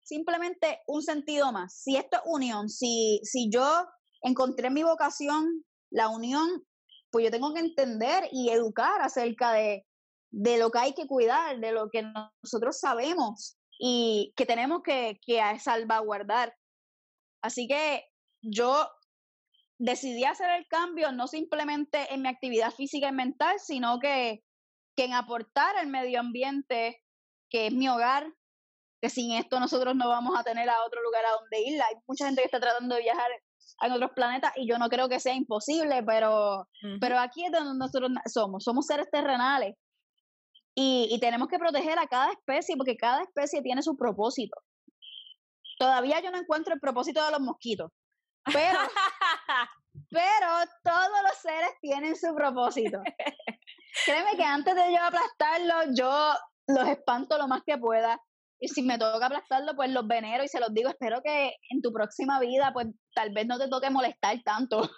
simplemente 0.03 0.81
un 0.87 1.01
sentido 1.01 1.51
más. 1.51 1.81
Si 1.81 1.97
esto 1.97 2.17
es 2.17 2.23
unión, 2.25 2.69
si, 2.69 3.19
si 3.23 3.49
yo 3.49 3.85
encontré 4.21 4.69
mi 4.69 4.83
vocación, 4.83 5.63
la 5.89 6.09
unión, 6.09 6.63
pues 7.11 7.25
yo 7.25 7.31
tengo 7.31 7.53
que 7.53 7.61
entender 7.61 8.27
y 8.31 8.49
educar 8.49 9.01
acerca 9.01 9.53
de, 9.53 9.85
de 10.31 10.57
lo 10.57 10.69
que 10.69 10.79
hay 10.79 10.93
que 10.93 11.07
cuidar, 11.07 11.59
de 11.59 11.71
lo 11.71 11.89
que 11.89 12.03
nosotros 12.43 12.79
sabemos 12.79 13.57
y 13.79 14.33
que 14.35 14.45
tenemos 14.45 14.81
que, 14.83 15.19
que 15.25 15.41
salvaguardar. 15.59 16.55
Así 17.41 17.67
que 17.67 18.03
yo 18.41 18.87
decidí 19.77 20.23
hacer 20.23 20.49
el 20.51 20.67
cambio 20.67 21.11
no 21.11 21.27
simplemente 21.27 22.13
en 22.13 22.21
mi 22.21 22.29
actividad 22.29 22.71
física 22.71 23.09
y 23.09 23.11
mental, 23.11 23.57
sino 23.59 23.99
que, 23.99 24.43
que 24.95 25.05
en 25.05 25.13
aportar 25.13 25.75
al 25.77 25.87
medio 25.87 26.19
ambiente, 26.19 27.01
que 27.49 27.67
es 27.67 27.73
mi 27.73 27.87
hogar, 27.89 28.27
que 29.01 29.09
sin 29.09 29.31
esto 29.31 29.59
nosotros 29.59 29.95
no 29.95 30.07
vamos 30.07 30.37
a 30.37 30.43
tener 30.43 30.69
a 30.69 30.83
otro 30.85 31.01
lugar 31.03 31.25
a 31.25 31.31
donde 31.39 31.61
ir. 31.61 31.81
Hay 31.81 31.95
mucha 32.07 32.25
gente 32.25 32.41
que 32.41 32.45
está 32.45 32.59
tratando 32.59 32.95
de 32.95 33.01
viajar 33.01 33.29
en 33.81 33.91
otros 33.91 34.11
planetas 34.15 34.53
y 34.55 34.67
yo 34.67 34.77
no 34.77 34.89
creo 34.89 35.09
que 35.09 35.19
sea 35.19 35.35
imposible, 35.35 36.01
pero, 36.03 36.67
pero 37.01 37.19
aquí 37.19 37.45
es 37.45 37.51
donde 37.51 37.77
nosotros 37.77 38.11
somos, 38.31 38.63
somos 38.63 38.85
seres 38.85 39.07
terrenales 39.11 39.75
y, 40.73 41.09
y 41.11 41.19
tenemos 41.19 41.49
que 41.49 41.59
proteger 41.59 41.99
a 41.99 42.07
cada 42.07 42.31
especie 42.31 42.77
porque 42.77 42.95
cada 42.95 43.23
especie 43.23 43.61
tiene 43.61 43.81
su 43.81 43.97
propósito. 43.97 44.57
Todavía 45.77 46.21
yo 46.21 46.31
no 46.31 46.37
encuentro 46.37 46.73
el 46.73 46.79
propósito 46.79 47.23
de 47.25 47.31
los 47.31 47.41
mosquitos, 47.41 47.91
pero, 48.53 48.79
pero 50.09 50.47
todos 50.83 51.23
los 51.23 51.37
seres 51.41 51.71
tienen 51.81 52.15
su 52.15 52.33
propósito. 52.35 53.01
Créeme 54.05 54.35
que 54.35 54.43
antes 54.43 54.75
de 54.75 54.91
yo 54.91 55.03
aplastarlos, 55.03 55.97
yo 55.97 56.33
los 56.67 56.87
espanto 56.87 57.37
lo 57.37 57.47
más 57.47 57.61
que 57.65 57.77
pueda. 57.77 58.19
Y 58.59 58.67
si 58.69 58.81
me 58.81 58.97
toca 58.97 59.25
aplastarlo, 59.25 59.75
pues 59.75 59.89
los 59.91 60.07
venero 60.07 60.43
y 60.43 60.47
se 60.47 60.59
los 60.59 60.73
digo, 60.73 60.89
espero 60.89 61.21
que 61.23 61.55
en 61.69 61.81
tu 61.81 61.91
próxima 61.91 62.39
vida, 62.39 62.71
pues 62.73 62.87
tal 63.13 63.31
vez 63.33 63.45
no 63.47 63.57
te 63.57 63.67
toque 63.67 63.89
molestar 63.89 64.41
tanto. 64.43 64.89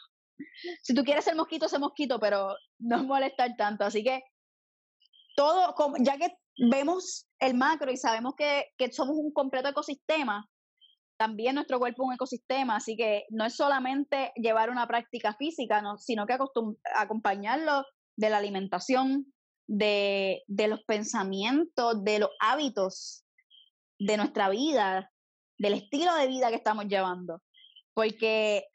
si 0.83 0.93
tú 0.93 1.03
quieres 1.03 1.25
ser 1.25 1.36
mosquito, 1.36 1.67
sé 1.67 1.79
mosquito, 1.79 2.19
pero 2.19 2.55
no 2.79 3.03
molestar 3.03 3.55
tanto. 3.57 3.86
Así 3.86 4.03
que 4.03 4.21
todo, 5.36 5.75
ya 5.99 6.17
que 6.17 6.36
vemos 6.71 7.27
el 7.39 7.55
macro 7.55 7.91
y 7.91 7.97
sabemos 7.97 8.33
que, 8.36 8.65
que 8.77 8.91
somos 8.91 9.15
un 9.17 9.31
completo 9.31 9.69
ecosistema, 9.69 10.47
también 11.17 11.56
nuestro 11.56 11.80
cuerpo 11.80 12.03
es 12.03 12.08
un 12.08 12.13
ecosistema, 12.13 12.77
así 12.77 12.95
que 12.95 13.25
no 13.30 13.45
es 13.45 13.56
solamente 13.56 14.32
llevar 14.36 14.69
una 14.69 14.88
práctica 14.88 15.34
física, 15.34 15.82
no, 15.82 15.97
sino 15.97 16.25
que 16.25 16.38
acompañarlo 16.95 17.86
de 18.15 18.30
la 18.30 18.38
alimentación, 18.38 19.34
de, 19.67 20.43
de 20.47 20.67
los 20.67 20.84
pensamientos, 20.84 22.03
de 22.03 22.19
los 22.19 22.30
hábitos 22.39 23.25
de 23.99 24.17
nuestra 24.17 24.49
vida, 24.49 25.12
del 25.58 25.73
estilo 25.73 26.13
de 26.15 26.27
vida 26.27 26.49
que 26.49 26.56
estamos 26.56 26.86
llevando. 26.86 27.41
Porque 27.93 28.65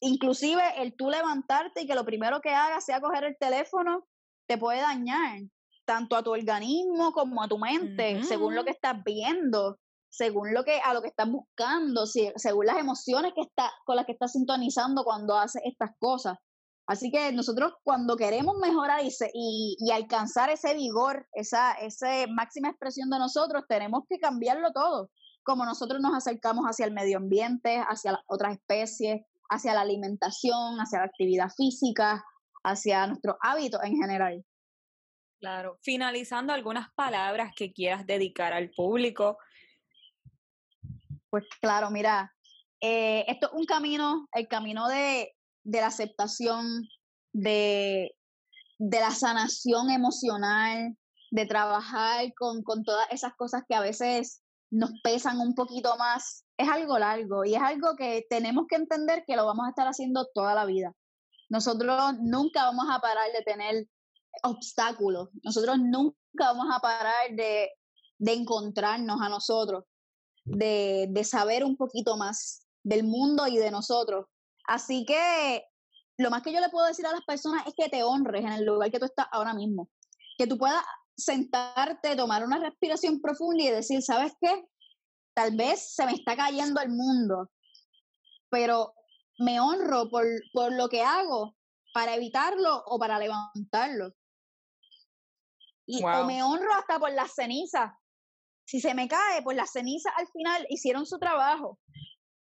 inclusive 0.00 0.62
el 0.82 0.96
tú 0.96 1.08
levantarte 1.08 1.82
y 1.82 1.86
que 1.86 1.94
lo 1.94 2.04
primero 2.04 2.40
que 2.40 2.50
hagas 2.50 2.84
sea 2.84 3.00
coger 3.00 3.24
el 3.24 3.36
teléfono, 3.38 4.06
te 4.46 4.58
puede 4.58 4.80
dañar 4.80 5.40
tanto 5.86 6.16
a 6.16 6.22
tu 6.22 6.32
organismo 6.32 7.12
como 7.12 7.42
a 7.42 7.48
tu 7.48 7.58
mente, 7.58 8.22
según 8.24 8.54
lo 8.54 8.64
que 8.64 8.70
estás 8.70 9.02
viendo 9.04 9.78
según 10.16 10.54
lo 10.54 10.62
que 10.62 10.80
a 10.80 10.94
lo 10.94 11.02
que 11.02 11.08
estás 11.08 11.28
buscando, 11.28 12.06
según 12.06 12.66
las 12.66 12.78
emociones 12.78 13.32
que 13.34 13.42
está, 13.42 13.72
con 13.84 13.96
las 13.96 14.06
que 14.06 14.12
estás 14.12 14.32
sintonizando 14.32 15.02
cuando 15.02 15.36
haces 15.36 15.62
estas 15.64 15.90
cosas. 15.98 16.38
Así 16.86 17.10
que 17.10 17.32
nosotros 17.32 17.72
cuando 17.82 18.16
queremos 18.16 18.56
mejorar 18.58 19.00
y, 19.02 19.76
y, 19.78 19.90
alcanzar 19.90 20.50
ese 20.50 20.74
vigor, 20.74 21.26
esa, 21.32 21.72
esa 21.72 22.08
máxima 22.28 22.68
expresión 22.68 23.10
de 23.10 23.18
nosotros, 23.18 23.64
tenemos 23.68 24.02
que 24.08 24.18
cambiarlo 24.18 24.70
todo. 24.72 25.10
Como 25.42 25.64
nosotros 25.64 26.00
nos 26.00 26.14
acercamos 26.14 26.66
hacia 26.66 26.86
el 26.86 26.92
medio 26.92 27.16
ambiente, 27.16 27.82
hacia 27.88 28.22
otras 28.26 28.54
especies, 28.54 29.22
hacia 29.48 29.74
la 29.74 29.80
alimentación, 29.80 30.78
hacia 30.78 31.00
la 31.00 31.06
actividad 31.06 31.48
física, 31.56 32.22
hacia 32.62 33.06
nuestros 33.06 33.36
hábitos 33.40 33.80
en 33.82 33.96
general. 33.96 34.44
Claro. 35.40 35.78
Finalizando 35.82 36.52
algunas 36.52 36.88
palabras 36.94 37.52
que 37.56 37.72
quieras 37.72 38.06
dedicar 38.06 38.52
al 38.52 38.70
público 38.70 39.38
pues 41.34 41.46
claro, 41.60 41.90
mira, 41.90 42.32
eh, 42.80 43.24
esto 43.26 43.48
es 43.48 43.52
un 43.54 43.66
camino, 43.66 44.28
el 44.34 44.46
camino 44.46 44.86
de, 44.86 45.34
la 45.64 45.88
aceptación, 45.88 46.86
de, 47.32 48.14
la 48.78 49.10
sanación 49.10 49.90
emocional, 49.90 50.96
de 51.32 51.46
trabajar 51.46 52.32
con, 52.38 52.62
todas 52.84 53.08
esas 53.10 53.34
cosas 53.34 53.64
que 53.68 53.74
a 53.74 53.80
veces 53.80 54.44
nos 54.70 54.92
pesan 55.02 55.40
un 55.40 55.56
poquito 55.56 55.96
más, 55.96 56.44
es 56.56 56.68
algo 56.68 57.00
largo 57.00 57.44
y 57.44 57.56
es 57.56 57.62
algo 57.62 57.96
que 57.96 58.24
tenemos 58.30 58.66
que 58.68 58.76
entender 58.76 59.24
que 59.26 59.34
lo 59.34 59.44
vamos 59.44 59.66
a 59.66 59.70
estar 59.70 59.88
haciendo 59.88 60.28
toda 60.32 60.54
la 60.54 60.66
vida. 60.66 60.92
Nosotros 61.48 62.14
nunca 62.20 62.62
vamos 62.62 62.86
a 62.88 63.00
parar 63.00 63.26
de 63.32 63.42
tener 63.42 63.88
obstáculos, 64.44 65.30
nosotros 65.42 65.80
nunca 65.80 66.14
vamos 66.38 66.68
a 66.72 66.78
parar 66.78 67.32
de, 67.32 67.72
de 68.18 68.32
encontrarnos 68.34 69.20
a 69.20 69.28
nosotros 69.28 69.82
de, 70.44 71.06
de 71.10 71.24
saber 71.24 71.64
un 71.64 71.76
poquito 71.76 72.16
más 72.16 72.66
del 72.82 73.04
mundo 73.04 73.46
y 73.46 73.56
de 73.56 73.70
nosotros. 73.70 74.26
Así 74.66 75.04
que 75.04 75.64
lo 76.18 76.30
más 76.30 76.42
que 76.42 76.52
yo 76.52 76.60
le 76.60 76.68
puedo 76.68 76.86
decir 76.86 77.06
a 77.06 77.12
las 77.12 77.24
personas 77.24 77.66
es 77.66 77.74
que 77.76 77.88
te 77.88 78.02
honres 78.02 78.44
en 78.44 78.52
el 78.52 78.64
lugar 78.64 78.90
que 78.90 78.98
tú 78.98 79.06
estás 79.06 79.26
ahora 79.32 79.54
mismo. 79.54 79.88
Que 80.38 80.46
tú 80.46 80.58
puedas 80.58 80.82
sentarte, 81.16 82.16
tomar 82.16 82.44
una 82.44 82.58
respiración 82.58 83.20
profunda 83.20 83.64
y 83.64 83.70
decir, 83.70 84.02
¿sabes 84.02 84.32
qué? 84.40 84.64
Tal 85.34 85.56
vez 85.56 85.94
se 85.94 86.06
me 86.06 86.12
está 86.12 86.36
cayendo 86.36 86.80
el 86.80 86.90
mundo, 86.90 87.50
pero 88.50 88.94
me 89.38 89.60
honro 89.60 90.08
por, 90.08 90.24
por 90.52 90.72
lo 90.72 90.88
que 90.88 91.02
hago 91.02 91.56
para 91.92 92.14
evitarlo 92.14 92.84
o 92.86 92.98
para 92.98 93.18
levantarlo. 93.18 94.12
Y 95.86 96.02
o 96.02 96.24
me 96.24 96.42
honro 96.42 96.72
hasta 96.74 96.98
por 96.98 97.12
las 97.12 97.34
cenizas, 97.34 97.90
si 98.66 98.80
se 98.80 98.94
me 98.94 99.08
cae, 99.08 99.42
pues 99.42 99.56
las 99.56 99.72
cenizas 99.72 100.12
al 100.16 100.26
final 100.28 100.66
hicieron 100.68 101.06
su 101.06 101.18
trabajo. 101.18 101.78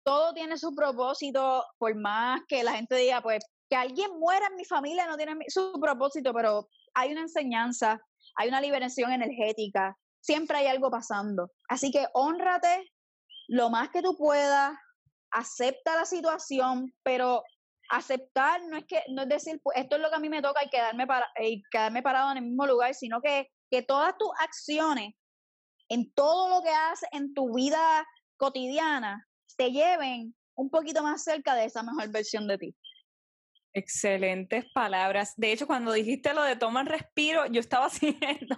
Todo 0.05 0.33
tiene 0.33 0.57
su 0.57 0.75
propósito, 0.75 1.65
por 1.79 1.95
más 1.97 2.41
que 2.49 2.63
la 2.63 2.75
gente 2.75 2.95
diga, 2.97 3.21
pues, 3.23 3.45
que 3.69 3.77
alguien 3.77 4.11
muera 4.19 4.47
en 4.47 4.57
mi 4.57 4.65
familia 4.65 5.07
no 5.07 5.17
tiene 5.17 5.37
su 5.49 5.73
propósito, 5.81 6.33
pero 6.33 6.69
hay 6.95 7.13
una 7.13 7.23
enseñanza, 7.23 8.01
hay 8.37 8.49
una 8.49 8.61
liberación 8.61 9.13
energética, 9.13 9.97
siempre 10.21 10.59
hay 10.59 10.69
algo 10.69 10.91
pasando. 10.91 11.51
Así 11.69 11.91
que 11.91 12.07
honrate 12.15 12.93
lo 13.49 13.71
más 13.71 13.91
que 13.91 14.03
tú 14.03 14.17
puedas, 14.17 14.77
acepta 15.33 15.97
la 15.97 16.05
situación, 16.05 16.93
pero 17.03 17.43
aceptar 17.91 18.61
no 18.69 18.77
es 18.77 18.85
que 18.87 19.03
no 19.09 19.23
es 19.23 19.29
decir 19.29 19.61
pues 19.63 19.79
esto 19.79 19.95
es 19.95 20.03
lo 20.03 20.09
que 20.09 20.17
a 20.17 20.21
mí 20.21 20.29
me 20.29 20.43
toca 20.43 20.65
y 20.65 20.71
quedarme 20.71 21.07
para 21.07 21.29
y 21.41 21.63
quedarme 21.71 22.03
parado 22.03 22.33
en 22.33 22.39
el 22.39 22.45
mismo 22.45 22.67
lugar, 22.67 22.95
sino 22.95 23.21
que 23.21 23.49
que 23.71 23.83
todas 23.83 24.17
tus 24.19 24.31
acciones 24.41 25.15
en 25.89 26.13
todo 26.13 26.49
lo 26.49 26.63
que 26.63 26.71
haces 26.71 27.09
en 27.13 27.35
tu 27.35 27.55
vida 27.55 28.07
cotidiana, 28.37 29.27
te 29.57 29.71
lleven 29.71 30.35
un 30.55 30.71
poquito 30.71 31.03
más 31.03 31.23
cerca 31.23 31.55
de 31.55 31.67
esa 31.67 31.83
mejor 31.83 32.11
versión 32.11 32.47
de 32.47 32.59
ti. 32.59 32.77
Excelentes 33.73 34.65
palabras. 34.73 35.35
De 35.37 35.53
hecho, 35.53 35.67
cuando 35.67 35.93
dijiste 35.93 36.33
lo 36.33 36.43
de 36.43 36.57
tomar 36.57 36.87
respiro, 36.87 37.47
yo 37.47 37.61
estaba 37.61 37.87
haciendo. 37.91 38.57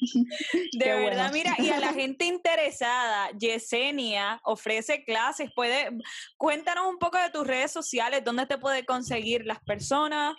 De 0.72 0.94
verdad, 0.94 1.32
mira, 1.32 1.54
y 1.58 1.70
a 1.70 1.78
la 1.78 1.92
gente 1.92 2.24
interesada, 2.26 3.30
Yesenia 3.38 4.40
ofrece 4.44 5.04
clases, 5.04 5.50
puede, 5.54 5.90
cuéntanos 6.36 6.86
un 6.88 6.98
poco 6.98 7.16
de 7.18 7.30
tus 7.30 7.46
redes 7.46 7.70
sociales, 7.70 8.22
dónde 8.24 8.46
te 8.46 8.58
puede 8.58 8.84
conseguir 8.84 9.46
las 9.46 9.60
personas. 9.60 10.34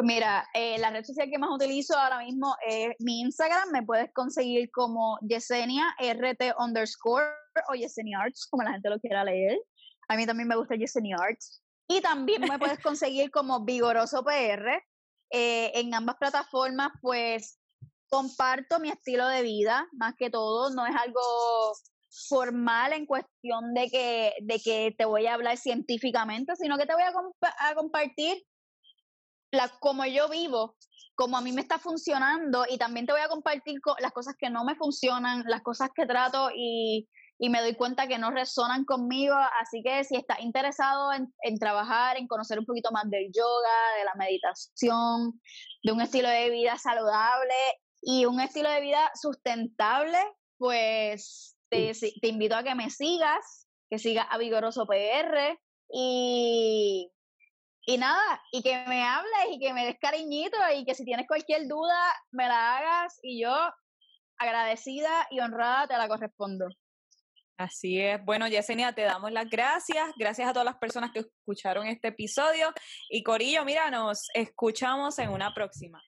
Pues 0.00 0.14
mira, 0.14 0.48
eh, 0.54 0.78
la 0.78 0.88
red 0.88 1.04
social 1.04 1.28
que 1.28 1.38
más 1.38 1.50
utilizo 1.50 1.94
ahora 1.94 2.20
mismo 2.20 2.56
es 2.66 2.96
mi 3.00 3.20
Instagram. 3.20 3.70
Me 3.70 3.82
puedes 3.82 4.10
conseguir 4.14 4.70
como 4.70 5.18
Yesenia 5.20 5.94
RT 5.98 6.54
underscore 6.58 7.26
o 7.68 7.74
Yesenia 7.74 8.18
Arts, 8.18 8.46
como 8.50 8.62
la 8.62 8.72
gente 8.72 8.88
lo 8.88 8.98
quiera 8.98 9.24
leer. 9.24 9.58
A 10.08 10.16
mí 10.16 10.24
también 10.24 10.48
me 10.48 10.56
gusta 10.56 10.74
Yesenia 10.74 11.18
Arts. 11.20 11.62
Y 11.86 12.00
también 12.00 12.40
me 12.40 12.58
puedes 12.58 12.78
conseguir 12.78 13.30
como 13.30 13.62
Vigoroso 13.66 14.24
PR. 14.24 14.82
Eh, 15.32 15.70
en 15.74 15.92
ambas 15.92 16.16
plataformas, 16.16 16.92
pues 17.02 17.58
comparto 18.08 18.80
mi 18.80 18.88
estilo 18.88 19.28
de 19.28 19.42
vida, 19.42 19.86
más 19.92 20.14
que 20.16 20.30
todo. 20.30 20.70
No 20.70 20.86
es 20.86 20.96
algo 20.96 21.20
formal 22.26 22.94
en 22.94 23.04
cuestión 23.04 23.74
de 23.74 23.90
que, 23.90 24.32
de 24.40 24.60
que 24.60 24.94
te 24.96 25.04
voy 25.04 25.26
a 25.26 25.34
hablar 25.34 25.58
científicamente, 25.58 26.56
sino 26.56 26.78
que 26.78 26.86
te 26.86 26.94
voy 26.94 27.02
a, 27.02 27.12
a 27.68 27.74
compartir 27.74 28.42
la, 29.50 29.68
como 29.80 30.04
yo 30.06 30.28
vivo, 30.28 30.76
como 31.14 31.36
a 31.36 31.40
mí 31.40 31.52
me 31.52 31.60
está 31.60 31.78
funcionando 31.78 32.64
y 32.68 32.78
también 32.78 33.06
te 33.06 33.12
voy 33.12 33.20
a 33.20 33.28
compartir 33.28 33.78
las 33.98 34.12
cosas 34.12 34.34
que 34.38 34.48
no 34.48 34.64
me 34.64 34.74
funcionan, 34.74 35.44
las 35.46 35.62
cosas 35.62 35.90
que 35.94 36.06
trato 36.06 36.50
y, 36.54 37.08
y 37.38 37.50
me 37.50 37.60
doy 37.60 37.74
cuenta 37.74 38.06
que 38.06 38.18
no 38.18 38.30
resonan 38.30 38.84
conmigo. 38.84 39.34
Así 39.60 39.82
que 39.82 40.04
si 40.04 40.16
estás 40.16 40.40
interesado 40.40 41.12
en, 41.12 41.32
en, 41.42 41.58
trabajar, 41.58 42.16
en 42.16 42.26
conocer 42.26 42.58
un 42.58 42.66
poquito 42.66 42.90
más 42.92 43.04
del 43.10 43.30
yoga, 43.32 43.98
de 43.98 44.04
la 44.04 44.14
meditación, 44.14 45.40
de 45.82 45.92
un 45.92 46.00
estilo 46.00 46.28
de 46.28 46.50
vida 46.50 46.78
saludable 46.78 47.54
y 48.02 48.24
un 48.24 48.40
estilo 48.40 48.70
de 48.70 48.80
vida 48.80 49.10
sustentable, 49.14 50.18
pues 50.56 51.56
te, 51.70 51.92
te 51.92 52.28
invito 52.28 52.56
a 52.56 52.62
que 52.62 52.74
me 52.74 52.90
sigas, 52.90 53.68
que 53.90 53.98
sigas 53.98 54.26
a 54.30 54.38
Vigoroso 54.38 54.86
PR 54.86 55.58
y 55.92 57.10
y 57.90 57.98
nada, 57.98 58.40
y 58.52 58.62
que 58.62 58.84
me 58.86 59.02
hables 59.02 59.46
y 59.50 59.58
que 59.58 59.72
me 59.72 59.84
des 59.84 59.98
cariñito 59.98 60.56
y 60.76 60.84
que 60.84 60.94
si 60.94 61.04
tienes 61.04 61.26
cualquier 61.26 61.66
duda 61.66 61.98
me 62.30 62.46
la 62.46 62.76
hagas 62.78 63.18
y 63.20 63.42
yo 63.42 63.52
agradecida 64.38 65.26
y 65.30 65.40
honrada 65.40 65.88
te 65.88 65.96
la 65.96 66.06
correspondo. 66.06 66.68
Así 67.58 68.00
es. 68.00 68.24
Bueno, 68.24 68.46
Yesenia, 68.46 68.94
te 68.94 69.02
damos 69.02 69.32
las 69.32 69.50
gracias. 69.50 70.12
Gracias 70.16 70.48
a 70.48 70.52
todas 70.52 70.64
las 70.64 70.78
personas 70.78 71.10
que 71.10 71.18
escucharon 71.18 71.86
este 71.86 72.08
episodio. 72.08 72.72
Y 73.10 73.22
Corillo, 73.22 73.64
mira, 73.64 73.90
nos 73.90 74.28
escuchamos 74.34 75.18
en 75.18 75.30
una 75.30 75.52
próxima. 75.52 76.00